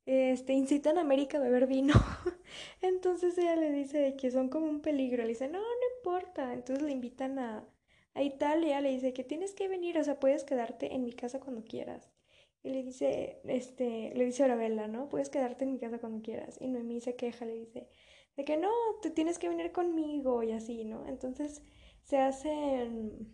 [0.07, 1.95] este, incitan a América a beber vino.
[2.83, 5.23] Entonces ella le dice que son como un peligro.
[5.23, 6.53] Le dice, no, no importa.
[6.53, 7.69] Entonces le invitan a,
[8.15, 11.41] a Italia, le dice que tienes que venir, o sea, puedes quedarte en mi casa
[11.41, 12.11] cuando quieras.
[12.63, 15.09] Y le dice, este, le dice Orabella, ¿no?
[15.09, 16.59] Puedes quedarte en mi casa cuando quieras.
[16.61, 17.89] Y Noemí se queja, le dice,
[18.37, 18.71] de que no,
[19.03, 21.07] te tienes que venir conmigo y así, ¿no?
[21.07, 21.63] Entonces
[22.03, 23.33] se hacen,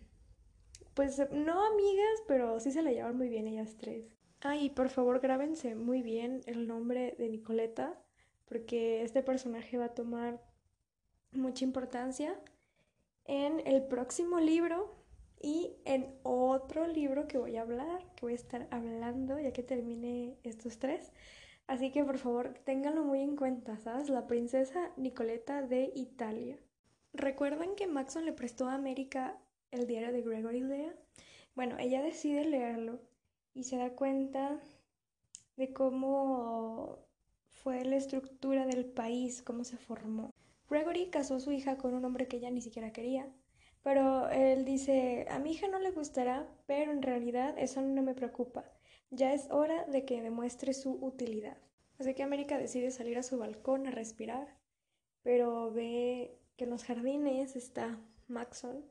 [0.94, 4.18] pues no amigas, pero sí se la llevan muy bien ellas tres.
[4.40, 8.00] Ay, por favor grábense muy bien el nombre de Nicoleta,
[8.44, 10.40] porque este personaje va a tomar
[11.32, 12.40] mucha importancia
[13.24, 14.96] en el próximo libro
[15.40, 19.62] y en otro libro que voy a hablar, que voy a estar hablando ya que
[19.62, 21.12] termine estos tres.
[21.66, 24.08] Así que por favor ténganlo muy en cuenta, ¿sabes?
[24.08, 26.58] La princesa Nicoleta de Italia.
[27.18, 29.36] ¿Recuerdan que Maxon le prestó a América
[29.72, 30.94] el diario de Gregory Lea?
[31.56, 33.00] Bueno, ella decide leerlo
[33.54, 34.60] y se da cuenta
[35.56, 37.00] de cómo
[37.48, 40.30] fue la estructura del país, cómo se formó.
[40.70, 43.28] Gregory casó a su hija con un hombre que ella ni siquiera quería,
[43.82, 48.14] pero él dice, a mi hija no le gustará, pero en realidad eso no me
[48.14, 48.64] preocupa.
[49.10, 51.56] Ya es hora de que demuestre su utilidad.
[51.98, 54.56] Así que América decide salir a su balcón a respirar,
[55.24, 58.84] pero ve que en los jardines está Maxon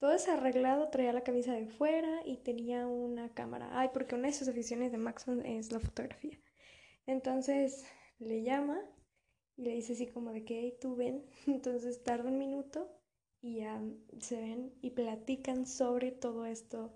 [0.00, 3.68] todo arreglado, traía la camisa de fuera y tenía una cámara.
[3.78, 6.38] Ay, porque una de sus aficiones de Maxon es la fotografía.
[7.06, 7.84] Entonces
[8.18, 8.80] le llama
[9.58, 11.26] y le dice así como de que tú ven.
[11.46, 12.90] Entonces tarda un minuto
[13.42, 13.78] y ya
[14.20, 16.94] se ven y platican sobre todo esto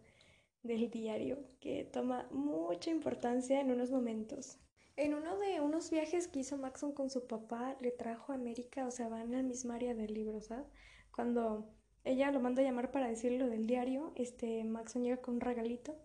[0.63, 4.59] del diario, que toma mucha importancia en unos momentos.
[4.97, 8.87] En uno de unos viajes que hizo Maxon con su papá, le trajo a América,
[8.87, 10.67] o sea, van en el mismo área del libro, ¿sabes?
[11.15, 11.69] Cuando
[12.05, 14.13] ella lo manda a llamar para decirle lo del diario.
[14.15, 15.97] Este, Maxon llega con un regalito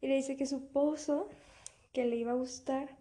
[0.00, 1.28] y le dice que supuso
[1.92, 2.96] que le iba a gustar.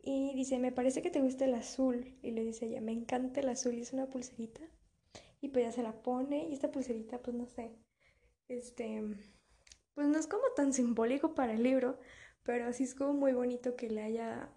[0.00, 2.16] Y dice, me parece que te gusta el azul.
[2.22, 3.74] Y le dice ella, me encanta el azul.
[3.74, 4.62] Y es una pulserita.
[5.40, 6.48] Y pues ya se la pone.
[6.48, 7.72] Y esta pulserita, pues no sé.
[8.48, 9.02] Este,
[9.94, 11.98] pues no es como tan simbólico para el libro.
[12.42, 14.50] Pero sí es como muy bonito que le haya,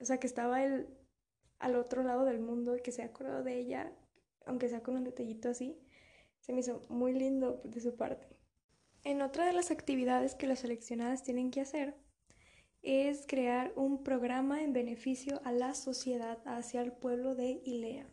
[0.00, 0.88] o sea, que estaba él
[1.58, 3.92] al otro lado del mundo y que se acordado de ella,
[4.46, 5.78] aunque sea con un detallito así.
[6.40, 8.26] Se me hizo muy lindo de su parte.
[9.04, 11.94] En otra de las actividades que las seleccionadas tienen que hacer
[12.82, 18.06] es crear un programa en beneficio a la sociedad hacia el pueblo de Ilea,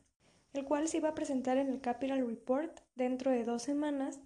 [0.53, 4.19] el cual se iba a presentar en el Capital Report dentro de dos semanas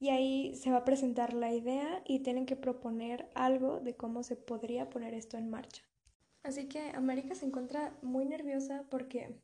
[0.00, 4.22] y ahí se va a presentar la idea y tienen que proponer algo de cómo
[4.22, 5.82] se podría poner esto en marcha.
[6.42, 9.40] Así que América se encuentra muy nerviosa porque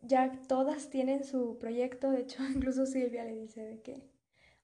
[0.00, 4.02] ya todas tienen su proyecto, de hecho incluso Silvia le dice de que,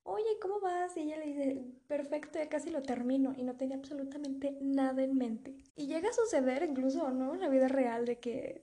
[0.03, 0.97] oye, ¿cómo vas?
[0.97, 5.17] Y ella le dice, perfecto, ya casi lo termino y no tenía absolutamente nada en
[5.17, 5.57] mente.
[5.77, 7.35] Y llega a suceder incluso, ¿no?
[7.35, 8.63] En la vida real de que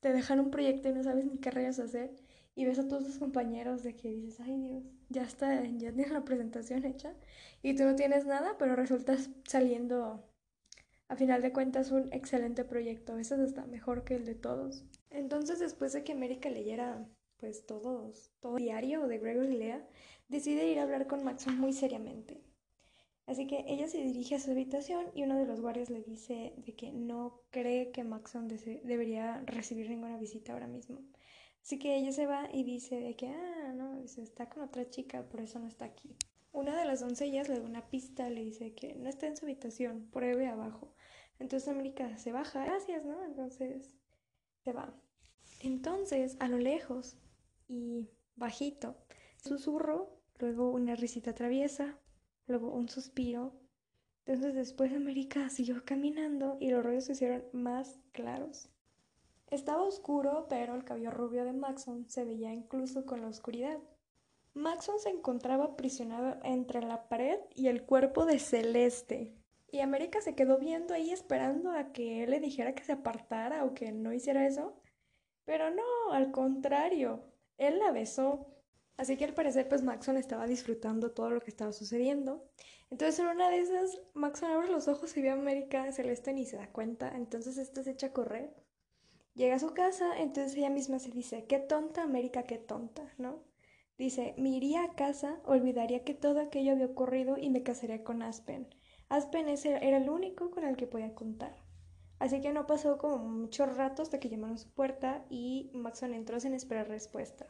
[0.00, 2.14] te dejan un proyecto y no sabes ni qué rayos hacer
[2.54, 6.10] y ves a todos tus compañeros de que dices, ay Dios, ya está, ya tienes
[6.12, 7.14] la presentación hecha
[7.62, 10.22] y tú no tienes nada, pero resultas saliendo
[11.14, 14.84] a final de cuentas un excelente proyecto, a veces está mejor que el de todos.
[15.10, 19.88] Entonces, después de que América leyera pues todos, todo diario de Gregory Lea,
[20.28, 22.42] decide ir a hablar con Maxon muy seriamente.
[23.26, 26.52] Así que ella se dirige a su habitación y uno de los guardias le dice
[26.56, 30.98] de que no cree que Maxon debería recibir ninguna visita ahora mismo.
[31.62, 35.28] Así que ella se va y dice de que, ah, no, está con otra chica,
[35.28, 36.16] por eso no está aquí.
[36.54, 39.44] Una de las doncellas le da una pista, le dice que no está en su
[39.44, 40.94] habitación, pruebe abajo.
[41.38, 43.24] Entonces América se baja, gracias, ¿no?
[43.24, 43.94] Entonces
[44.62, 44.94] se va.
[45.60, 47.16] Entonces, a lo lejos
[47.68, 48.96] y bajito,
[49.36, 51.98] susurro, luego una risita traviesa,
[52.46, 53.60] luego un suspiro.
[54.26, 58.70] Entonces después América siguió caminando y los rollos se hicieron más claros.
[59.50, 63.78] Estaba oscuro, pero el cabello rubio de Maxon se veía incluso con la oscuridad.
[64.54, 69.36] Maxon se encontraba aprisionado entre la pared y el cuerpo de Celeste.
[69.74, 73.64] Y América se quedó viendo ahí esperando a que él le dijera que se apartara
[73.64, 74.80] o que no hiciera eso.
[75.44, 77.24] Pero no, al contrario,
[77.58, 78.54] él la besó.
[78.96, 82.48] Así que al parecer pues Maxon estaba disfrutando todo lo que estaba sucediendo.
[82.88, 86.46] Entonces en una de esas Maxon abre los ojos y ve a América Celeste y
[86.46, 87.10] se da cuenta.
[87.16, 88.54] Entonces esta se echa a correr.
[89.34, 93.42] Llega a su casa, entonces ella misma se dice, qué tonta América, qué tonta, ¿no?
[93.98, 98.22] Dice, me iría a casa, olvidaría que todo aquello había ocurrido y me casaría con
[98.22, 98.68] Aspen.
[99.14, 101.54] Aspen era el único con el que podía contar.
[102.18, 106.14] Así que no pasó como mucho rato hasta que llamaron a su puerta y Maxon
[106.14, 107.46] entró sin esperar respuesta.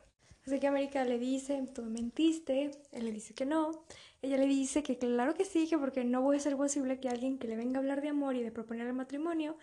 [0.47, 3.87] Así que América le dice, tú mentiste, él le dice que no,
[4.21, 7.39] ella le dice que claro que sí, que porque no puede ser posible que alguien
[7.39, 9.57] que le venga a hablar de amor y de proponer el matrimonio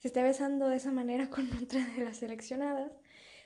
[0.00, 2.90] se esté besando de esa manera con otra de las seleccionadas.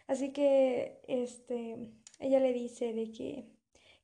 [0.06, 3.50] Así que este, ella le dice de que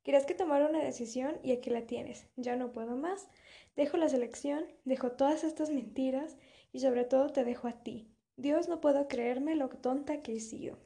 [0.03, 3.29] querías que tomara una decisión y aquí la tienes, ya no puedo más,
[3.77, 6.37] dejo la selección, dejo todas estas mentiras
[6.73, 8.11] y sobre todo te dejo a ti.
[8.37, 10.79] Dios no puedo creerme lo tonta que he sido.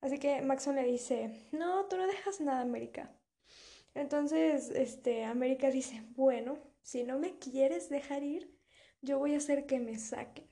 [0.00, 3.10] Así que Maxon le dice, no, tú no dejas nada, América.
[3.94, 8.54] Entonces, este, América dice, bueno, si no me quieres dejar ir,
[9.00, 10.46] yo voy a hacer que me saquen.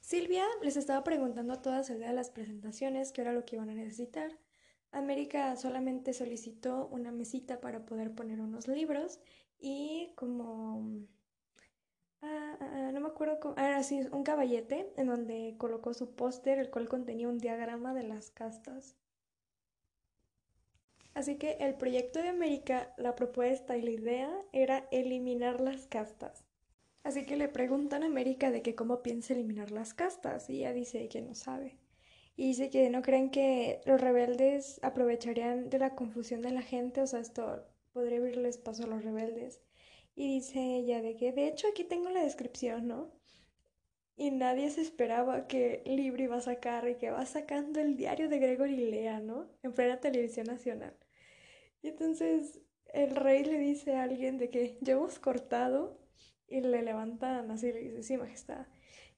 [0.00, 3.56] Silvia les estaba preguntando a todas el día de las presentaciones qué era lo que
[3.56, 4.38] iban a necesitar.
[4.90, 9.20] América solamente solicitó una mesita para poder poner unos libros
[9.60, 11.06] y como...
[12.22, 13.54] Ah, ah, ah, no me acuerdo cómo...
[13.58, 18.04] Ah, sí, un caballete en donde colocó su póster, el cual contenía un diagrama de
[18.04, 18.96] las castas.
[21.14, 26.44] Así que el proyecto de América, la propuesta y la idea era eliminar las castas.
[27.02, 30.72] Así que le preguntan a América de que cómo piensa eliminar las castas y ella
[30.72, 31.76] dice que no sabe.
[32.36, 37.00] Y dice que no creen que los rebeldes aprovecharían de la confusión de la gente,
[37.00, 37.66] o sea, esto
[37.98, 39.60] podría abrirles paso a los rebeldes.
[40.14, 43.10] Y dice ella de que, de hecho, aquí tengo la descripción, ¿no?
[44.16, 48.28] Y nadie se esperaba que Libro iba a sacar y que va sacando el diario
[48.28, 49.48] de Gregory Lea, ¿no?
[49.64, 50.96] En plena televisión nacional.
[51.82, 52.60] Y entonces
[52.92, 55.98] el rey le dice a alguien de que hemos cortado
[56.46, 58.66] y le levantan así y le dice, sí, majestad.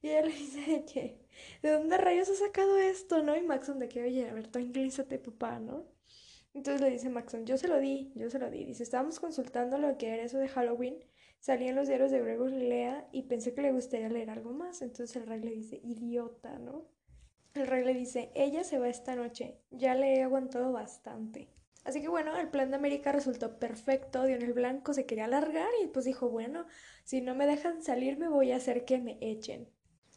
[0.01, 1.19] Y ella le dice que,
[1.61, 3.37] ¿de dónde rayos ha sacado esto, no?
[3.37, 5.85] Y Maxon de que, oye, a ver, tranquilízate, papá, ¿no?
[6.53, 8.65] Entonces le dice Maxon, yo se lo di, yo se lo di.
[8.65, 10.97] Dice, estábamos consultando lo que era eso de Halloween.
[11.39, 14.81] Salí en los diarios de Gregor Lea y pensé que le gustaría leer algo más.
[14.81, 16.85] Entonces el rey le dice, idiota, ¿no?
[17.53, 21.49] El rey le dice, ella se va esta noche, ya le he aguantado bastante.
[21.83, 25.25] Así que bueno, el plan de América resultó perfecto, dio en el blanco, se quería
[25.25, 26.65] alargar y pues dijo, bueno,
[27.03, 29.67] si no me dejan salir me voy a hacer que me echen.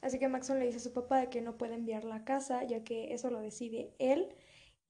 [0.03, 2.63] Así que Maxon le dice a su papá de que no puede enviarla a casa,
[2.65, 4.29] ya que eso lo decide él,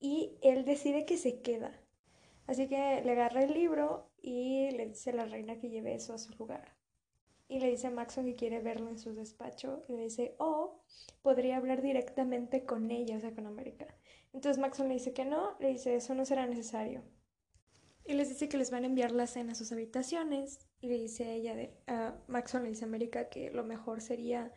[0.04, 1.72] y él decide que se queda.
[2.46, 6.12] Así que le agarra el libro y le dice a la reina que lleve eso
[6.12, 6.76] a su lugar.
[7.48, 9.82] Y le dice a Maxon que quiere verlo en su despacho.
[9.88, 10.82] Y le dice, oh,
[11.22, 13.86] podría hablar directamente con ella, o sea, con América.
[14.34, 17.02] Entonces Maxon le dice que no, le dice eso no será necesario.
[18.04, 20.68] Y les dice que les van a enviar la cena a sus habitaciones.
[20.82, 24.02] Y le dice a ella, de, a Maxon le dice a América que lo mejor
[24.02, 24.52] sería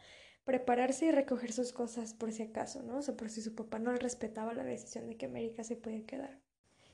[0.47, 2.99] prepararse y recoger sus cosas por si acaso, ¿no?
[2.99, 6.05] O sea, por si su papá no respetaba la decisión de que América se puede
[6.05, 6.39] quedar.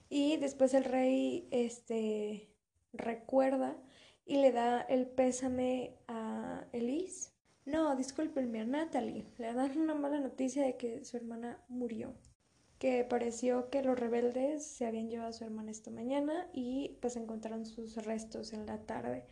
[0.09, 2.49] Y después el rey, este,
[2.93, 3.77] recuerda
[4.25, 7.31] y le da el pésame a Elise.
[7.65, 9.27] No, discúlpenme, a Natalie.
[9.37, 12.15] Le dan una mala noticia de que su hermana murió
[12.83, 17.15] que pareció que los rebeldes se habían llevado a su hermana esta mañana y pues
[17.15, 19.25] encontraron sus restos en la tarde.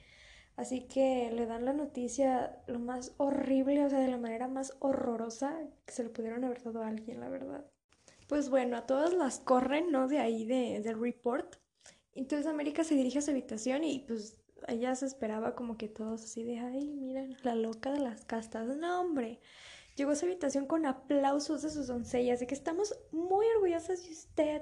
[0.55, 4.75] Así que le dan la noticia lo más horrible, o sea, de la manera más
[4.79, 7.65] horrorosa que se le pudieron haber dado a alguien, la verdad.
[8.27, 10.07] Pues bueno, a todas las corren, ¿no?
[10.07, 11.55] De ahí, de, del report.
[12.13, 16.23] Entonces América se dirige a su habitación y pues ella se esperaba como que todos
[16.23, 18.67] así de, ay, miren, la loca de las castas.
[18.77, 19.39] No, hombre.
[19.95, 24.11] Llegó a su habitación con aplausos de sus doncellas, de que estamos muy orgullosas de
[24.11, 24.61] usted,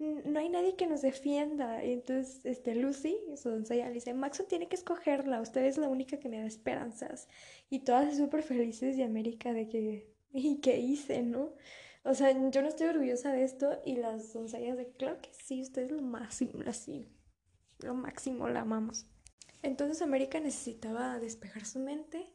[0.00, 1.84] no hay nadie que nos defienda.
[1.84, 5.88] Y entonces este, Lucy, su doncella, le dice, Maxon tiene que escogerla, usted es la
[5.88, 7.28] única que me da esperanzas.
[7.68, 11.52] Y todas súper felices de América de que, ¿y qué hice, no?
[12.02, 15.60] O sea, yo no estoy orgullosa de esto y las doncellas de, claro que sí,
[15.60, 17.06] usted es lo máximo, así,
[17.80, 19.06] lo máximo, la amamos.
[19.62, 22.32] Entonces América necesitaba despejar su mente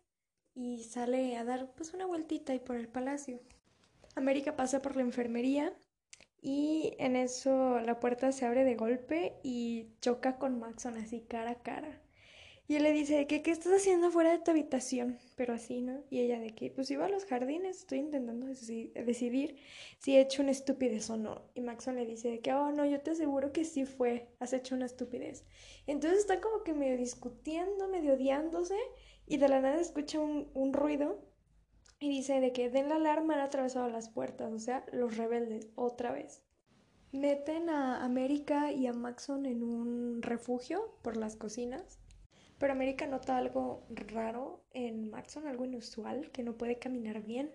[0.54, 3.40] y sale a dar pues una vueltita ahí por el palacio.
[4.16, 5.74] América pasa por la enfermería
[6.46, 11.50] y en eso la puerta se abre de golpe y choca con Maxon así cara
[11.50, 12.00] a cara.
[12.68, 16.04] Y él le dice que qué estás haciendo fuera de tu habitación, pero así, ¿no?
[16.12, 19.56] Y ella de que pues iba a los jardines, estoy intentando decidir
[19.98, 21.42] si he hecho una estupidez o no.
[21.56, 24.76] Y Maxon le dice que, oh no, yo te aseguro que sí fue, has hecho
[24.76, 25.46] una estupidez.
[25.88, 28.78] Entonces están como que medio discutiendo, medio odiándose
[29.26, 31.26] y de la nada escucha un, un ruido
[32.06, 35.70] y dice de que den la alarma han atravesado las puertas, o sea, los rebeldes,
[35.74, 36.44] otra vez.
[37.12, 42.00] Meten a América y a Maxon en un refugio por las cocinas,
[42.60, 47.52] pero América nota algo raro en Maxon, algo inusual, que no puede caminar bien.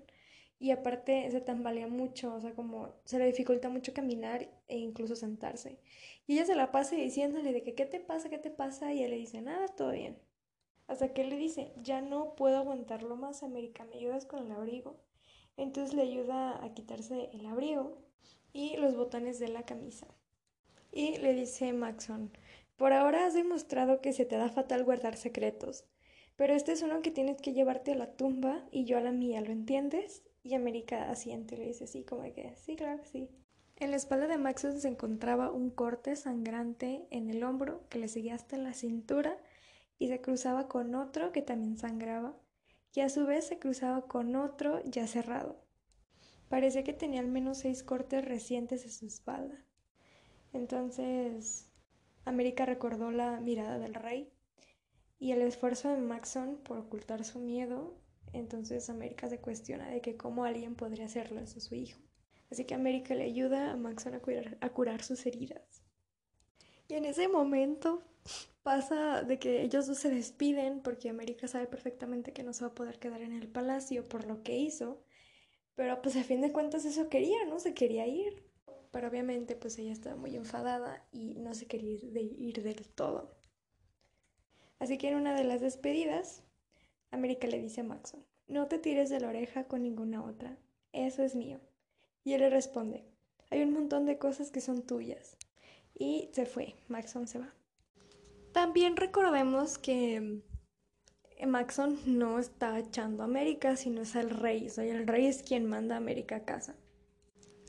[0.59, 5.15] Y aparte se tambalea mucho, o sea, como se le dificulta mucho caminar e incluso
[5.15, 5.79] sentarse.
[6.27, 8.29] Y ella se la pasa diciéndole de que, ¿qué te pasa?
[8.31, 8.93] ¿Qué te pasa?
[8.93, 10.19] Y él le dice, nada, todo bien.
[10.91, 14.97] Hasta que le dice, ya no puedo aguantarlo más, América, ¿me ayudas con el abrigo?
[15.57, 17.97] Entonces le ayuda a quitarse el abrigo
[18.53, 20.09] y los botones de la camisa.
[20.91, 22.33] Y le dice Maxon,
[22.77, 25.85] por ahora has demostrado que se te da fatal guardar secretos,
[26.35, 29.13] pero este es uno que tienes que llevarte a la tumba y yo a la
[29.13, 30.25] mía, ¿lo entiendes?
[30.43, 33.29] Y América asiente, le dice sí, como que sí, claro sí.
[33.77, 38.09] En la espalda de Maxon se encontraba un corte sangrante en el hombro que le
[38.09, 39.39] seguía hasta la cintura
[40.01, 42.35] y se cruzaba con otro que también sangraba
[42.93, 45.63] y a su vez se cruzaba con otro ya cerrado.
[46.49, 49.63] Parecía que tenía al menos seis cortes recientes en su espalda.
[50.53, 51.69] Entonces,
[52.25, 54.33] América recordó la mirada del rey
[55.19, 57.95] y el esfuerzo de Maxon por ocultar su miedo.
[58.33, 62.01] Entonces América se cuestiona de que cómo alguien podría hacerlo a su hijo.
[62.51, 65.85] Así que América le ayuda a Maxon a curar, a curar sus heridas.
[66.89, 68.03] Y en ese momento
[68.63, 72.71] pasa de que ellos dos se despiden porque América sabe perfectamente que no se va
[72.71, 75.03] a poder quedar en el palacio por lo que hizo.
[75.75, 77.59] Pero pues a fin de cuentas eso quería, ¿no?
[77.59, 78.45] Se quería ir.
[78.91, 83.37] Pero obviamente pues ella estaba muy enfadada y no se quería ir, ir del todo.
[84.79, 86.43] Así que en una de las despedidas,
[87.11, 90.59] América le dice a Maxon, no te tires de la oreja con ninguna otra,
[90.93, 91.61] eso es mío.
[92.25, 93.05] Y él le responde,
[93.51, 95.37] hay un montón de cosas que son tuyas.
[95.95, 97.55] Y se fue, Maxon se va.
[98.53, 100.43] También recordemos que
[101.47, 104.69] Maxon no está echando a América, sino es el rey.
[104.77, 106.77] O el rey es quien manda a América a casa.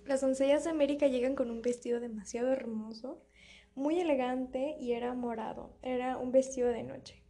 [0.06, 3.22] Las doncellas de América llegan con un vestido demasiado hermoso,
[3.76, 5.78] muy elegante y era morado.
[5.84, 7.22] Era un vestido de noche.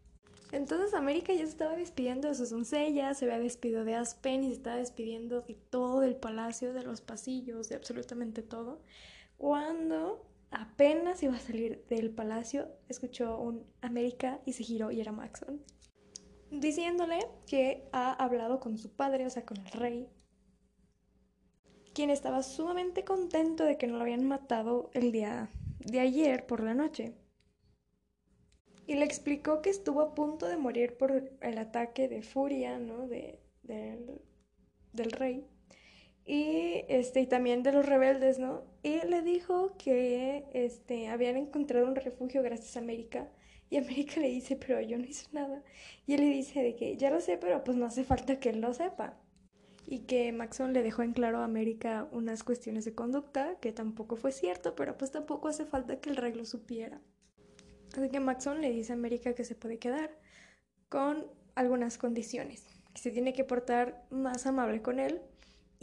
[0.52, 4.48] Entonces América ya se estaba despidiendo de sus doncellas, se había despedido de Aspen y
[4.48, 8.82] se estaba despidiendo de todo el palacio, de los pasillos, de absolutamente todo.
[9.38, 15.12] Cuando apenas iba a salir del palacio, escuchó un América y se giró y era
[15.12, 15.64] Maxon.
[16.52, 20.10] Diciéndole que ha hablado con su padre, o sea, con el rey,
[21.94, 25.50] quien estaba sumamente contento de que no lo habían matado el día
[25.80, 27.16] de ayer por la noche.
[28.88, 33.08] Y le explicó que estuvo a punto de morir por el ataque de furia, ¿no?
[33.08, 34.22] De, del,
[34.92, 35.48] del rey
[36.26, 38.64] y este y también de los rebeldes, ¿no?
[38.84, 43.30] Y le dijo que este habían encontrado un refugio gracias a América
[43.70, 45.64] y América le dice, "Pero yo no hice nada."
[46.06, 48.50] Y él le dice de que ya lo sé, pero pues no hace falta que
[48.50, 49.18] él lo sepa.
[49.88, 54.16] Y que Maxon le dejó en claro a América unas cuestiones de conducta, que tampoco
[54.16, 57.02] fue cierto, pero pues tampoco hace falta que el rey lo supiera.
[57.98, 60.12] Así que Maxon le dice a América que se puede quedar
[60.90, 65.22] con algunas condiciones, que se tiene que portar más amable con él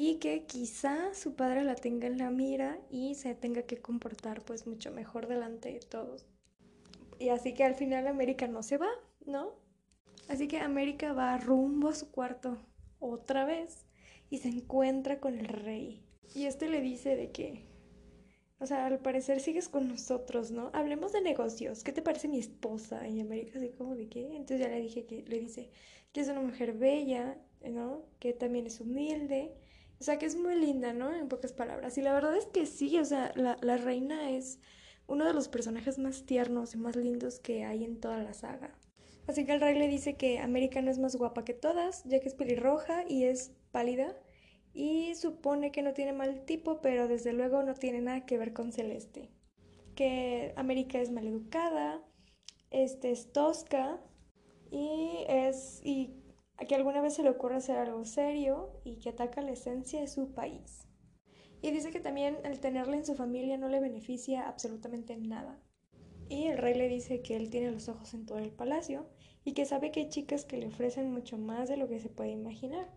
[0.00, 4.42] y que quizá su padre la tenga en la mira y se tenga que comportar
[4.42, 6.24] pues mucho mejor delante de todos.
[7.18, 8.88] Y así que al final América no se va,
[9.26, 9.56] ¿no?
[10.28, 12.58] Así que América va rumbo a su cuarto
[13.00, 13.86] otra vez
[14.30, 16.00] y se encuentra con el rey.
[16.32, 17.64] Y este le dice de que,
[18.60, 20.70] o sea, al parecer sigues con nosotros, ¿no?
[20.74, 21.82] Hablemos de negocios.
[21.82, 23.08] ¿Qué te parece mi esposa?
[23.08, 24.26] Y América así como de qué.
[24.36, 25.70] Entonces ya le dije que le dice
[26.12, 27.36] que es una mujer bella,
[27.68, 28.04] ¿no?
[28.20, 29.56] Que también es humilde
[30.00, 31.14] o sea, que es muy linda, ¿no?
[31.14, 31.98] En pocas palabras.
[31.98, 34.60] Y la verdad es que sí, o sea, la, la reina es
[35.06, 38.78] uno de los personajes más tiernos y más lindos que hay en toda la saga.
[39.26, 42.20] Así que el rey le dice que América no es más guapa que todas, ya
[42.20, 44.16] que es pelirroja y es pálida.
[44.72, 48.52] Y supone que no tiene mal tipo, pero desde luego no tiene nada que ver
[48.52, 49.30] con Celeste.
[49.94, 52.02] Que América es maleducada,
[52.70, 54.00] este es tosca
[54.70, 56.17] y es y
[56.58, 60.00] a que alguna vez se le ocurra hacer algo serio y que ataca la esencia
[60.00, 60.88] de su país.
[61.62, 65.60] Y dice que también el tenerla en su familia no le beneficia absolutamente nada.
[66.28, 69.08] Y el rey le dice que él tiene los ojos en todo el palacio
[69.44, 72.10] y que sabe que hay chicas que le ofrecen mucho más de lo que se
[72.10, 72.92] puede imaginar.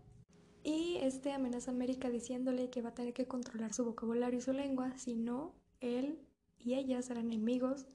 [0.63, 4.41] Y este amenaza a América diciéndole que va a tener que controlar su vocabulario y
[4.41, 6.19] su lengua, si no, él
[6.59, 7.87] y ella serán enemigos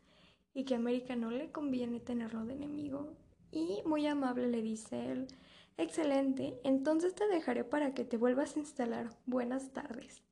[0.55, 3.13] y que a América no le conviene tenerlo de enemigo.
[3.53, 5.29] Y muy amable le dice él
[5.79, 9.11] Excelente, entonces te dejaré para que te vuelvas a instalar.
[9.27, 10.23] Buenas tardes.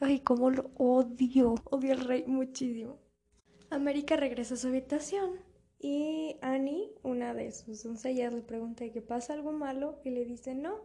[0.00, 1.54] Ay, cómo lo odio.
[1.64, 2.98] Odio al rey muchísimo.
[3.70, 5.40] América regresa a su habitación
[5.78, 10.00] y Annie, una de sus doncellas, le pregunta ¿qué pasa algo malo?
[10.04, 10.80] Y le dice no,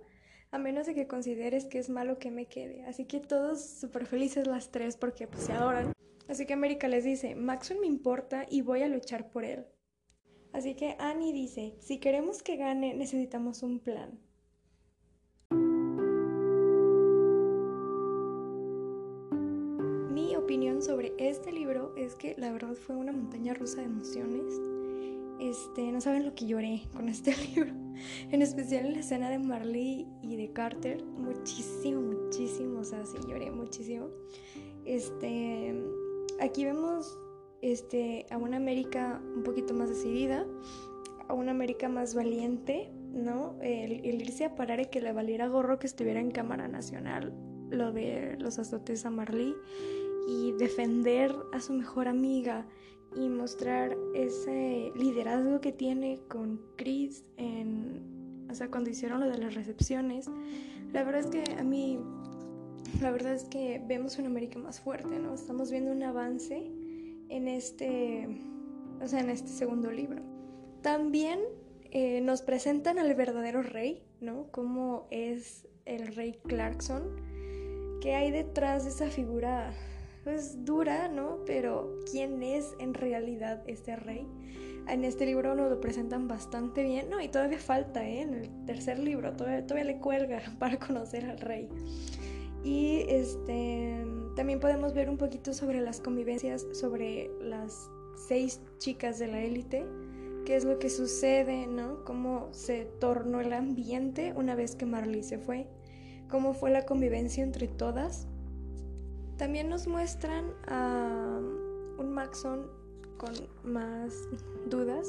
[0.52, 2.86] a menos de que consideres que es malo que me quede.
[2.86, 5.94] Así que todos súper felices las tres porque pues, se adoran.
[6.28, 9.66] Así que América les dice, Maxwell me importa y voy a luchar por él.
[10.54, 14.20] Así que Annie dice, si queremos que gane, necesitamos un plan.
[20.14, 24.60] Mi opinión sobre este libro es que la verdad fue una montaña rusa de emociones
[25.40, 27.72] este, no saben lo que lloré con este libro.
[28.32, 31.04] En especial en la escena de Marley y de Carter.
[31.04, 32.82] Muchísimo, muchísimo.
[32.82, 34.10] O sea, sí, lloré muchísimo.
[34.86, 35.82] Este,
[36.42, 37.18] aquí vemos
[37.62, 40.46] este, a una América un poquito más decidida,
[41.28, 43.56] a una América más valiente, ¿no?
[43.62, 47.34] El, irse a parar y que le valiera gorro que estuviera en Cámara Nacional,
[47.70, 49.54] lo de los azotes a Marley,
[50.28, 52.68] y defender a su mejor amiga
[53.16, 59.38] y mostrar ese liderazgo que tiene con Chris en, o sea, cuando hicieron lo de
[59.38, 60.30] las recepciones.
[60.94, 62.00] La verdad es que a mí,
[63.02, 65.34] la verdad es que vemos una América más fuerte, ¿no?
[65.34, 66.72] Estamos viendo un avance
[67.30, 68.28] en este,
[69.02, 70.22] o sea, en este segundo libro.
[70.82, 71.40] También
[71.92, 74.48] eh, nos presentan al verdadero rey, ¿no?
[74.52, 77.04] Cómo es el rey Clarkson,
[78.02, 79.74] que hay detrás de esa figura,
[80.24, 81.40] pues dura, ¿no?
[81.46, 84.28] Pero ¿quién es en realidad este rey?
[84.88, 87.22] En este libro nos lo presentan bastante bien, ¿no?
[87.22, 88.22] Y todavía falta, ¿eh?
[88.22, 91.70] En el tercer libro, todavía, todavía le cuelga para conocer al rey.
[92.64, 93.99] Y este,
[94.40, 99.86] también podemos ver un poquito sobre las convivencias, sobre las seis chicas de la élite
[100.46, 102.06] qué es lo que sucede, ¿no?
[102.06, 105.68] Cómo se tornó el ambiente una vez que Marley se fue,
[106.30, 108.28] cómo fue la convivencia entre todas.
[109.36, 111.42] También nos muestran a
[111.98, 112.66] un Maxon
[113.18, 113.34] con
[113.66, 114.14] más
[114.70, 115.06] dudas,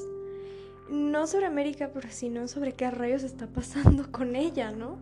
[0.90, 4.98] no sobre América, pero sino sobre qué rayos está pasando con ella, ¿no?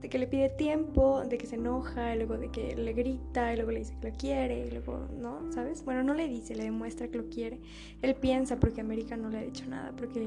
[0.00, 3.52] De que le pide tiempo, de que se enoja, y luego de que le grita,
[3.52, 5.52] y luego le dice que lo quiere, y luego, ¿no?
[5.52, 5.84] ¿Sabes?
[5.84, 7.60] Bueno, no le dice, le demuestra que lo quiere.
[8.00, 10.20] Él piensa porque América no le ha dicho nada, porque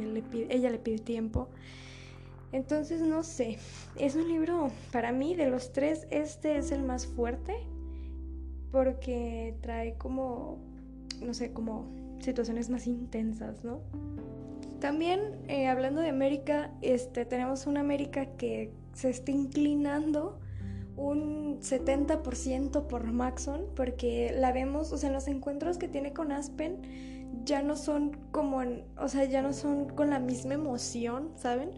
[0.49, 1.49] ella le pide tiempo.
[2.51, 3.57] Entonces, no sé,
[3.97, 7.55] es un libro, para mí, de los tres, este es el más fuerte,
[8.71, 10.59] porque trae como,
[11.19, 11.88] no sé, como
[12.19, 13.82] situaciones más intensas, ¿no?
[14.80, 20.39] También, eh, hablando de América, este, tenemos una América que se está inclinando
[20.96, 26.82] un 70% por Maxon, porque la vemos, o sea, los encuentros que tiene con Aspen
[27.46, 28.62] ya no son como,
[28.98, 31.72] o sea, ya no son con la misma emoción, ¿saben?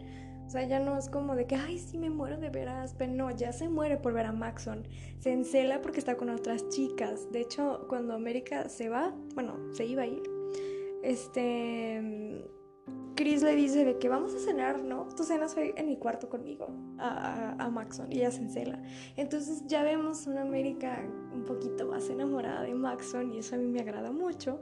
[0.46, 2.84] O sea, ya no es como de que, ay, sí me muero de ver a
[2.84, 3.18] Aspen.
[3.18, 4.88] No, ya se muere por ver a Maxon.
[5.20, 7.32] Se encela porque está con otras chicas.
[7.32, 10.22] De hecho, cuando América se va, bueno, se iba a ir,
[11.02, 12.46] este
[13.16, 15.08] Chris le dice de que vamos a cenar, ¿no?
[15.16, 16.68] Tú cenas en mi cuarto conmigo,
[16.98, 18.82] a, a, Maxon, y ella se encela.
[19.16, 21.02] Entonces ya vemos una América
[21.34, 24.60] un poquito más enamorada de Maxon, y eso a mí me agrada mucho.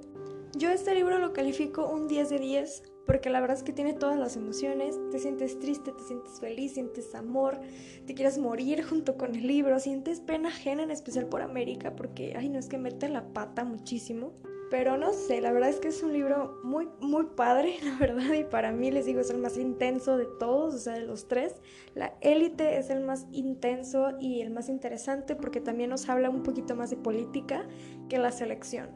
[0.56, 3.94] Yo este libro lo califico un 10 de 10, porque la verdad es que tiene
[3.94, 5.00] todas las emociones.
[5.10, 7.60] Te sientes triste, te sientes feliz, sientes amor,
[8.06, 12.36] te quieres morir junto con el libro, sientes pena ajena, en especial por América, porque,
[12.38, 14.34] ay, no es que mete la pata muchísimo.
[14.74, 18.34] Pero no sé, la verdad es que es un libro muy, muy padre, la verdad,
[18.34, 21.28] y para mí les digo, es el más intenso de todos, o sea, de los
[21.28, 21.62] tres.
[21.94, 26.42] La élite es el más intenso y el más interesante porque también nos habla un
[26.42, 27.68] poquito más de política
[28.10, 28.90] que la selección.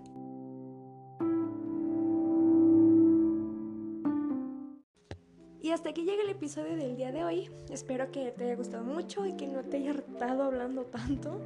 [5.68, 7.50] Y hasta aquí llega el episodio del día de hoy.
[7.70, 11.42] Espero que te haya gustado mucho y que no te haya hartado hablando tanto.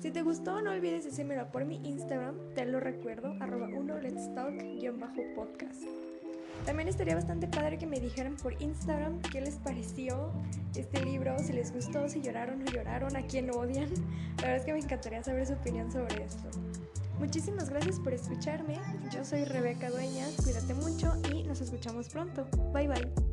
[0.00, 4.34] Si te gustó, no olvides decírmelo por mi Instagram, te lo recuerdo, arroba 1 let's
[4.34, 5.82] talk-podcast.
[6.64, 10.32] También estaría bastante padre que me dijeran por Instagram qué les pareció
[10.74, 13.90] este libro, si les gustó, si lloraron o lloraron, a quién odian.
[14.38, 16.48] La verdad es que me encantaría saber su opinión sobre esto.
[17.18, 18.78] Muchísimas gracias por escucharme.
[19.12, 22.46] Yo soy Rebeca Dueñas, cuídate mucho y nos escuchamos pronto.
[22.72, 23.27] Bye bye.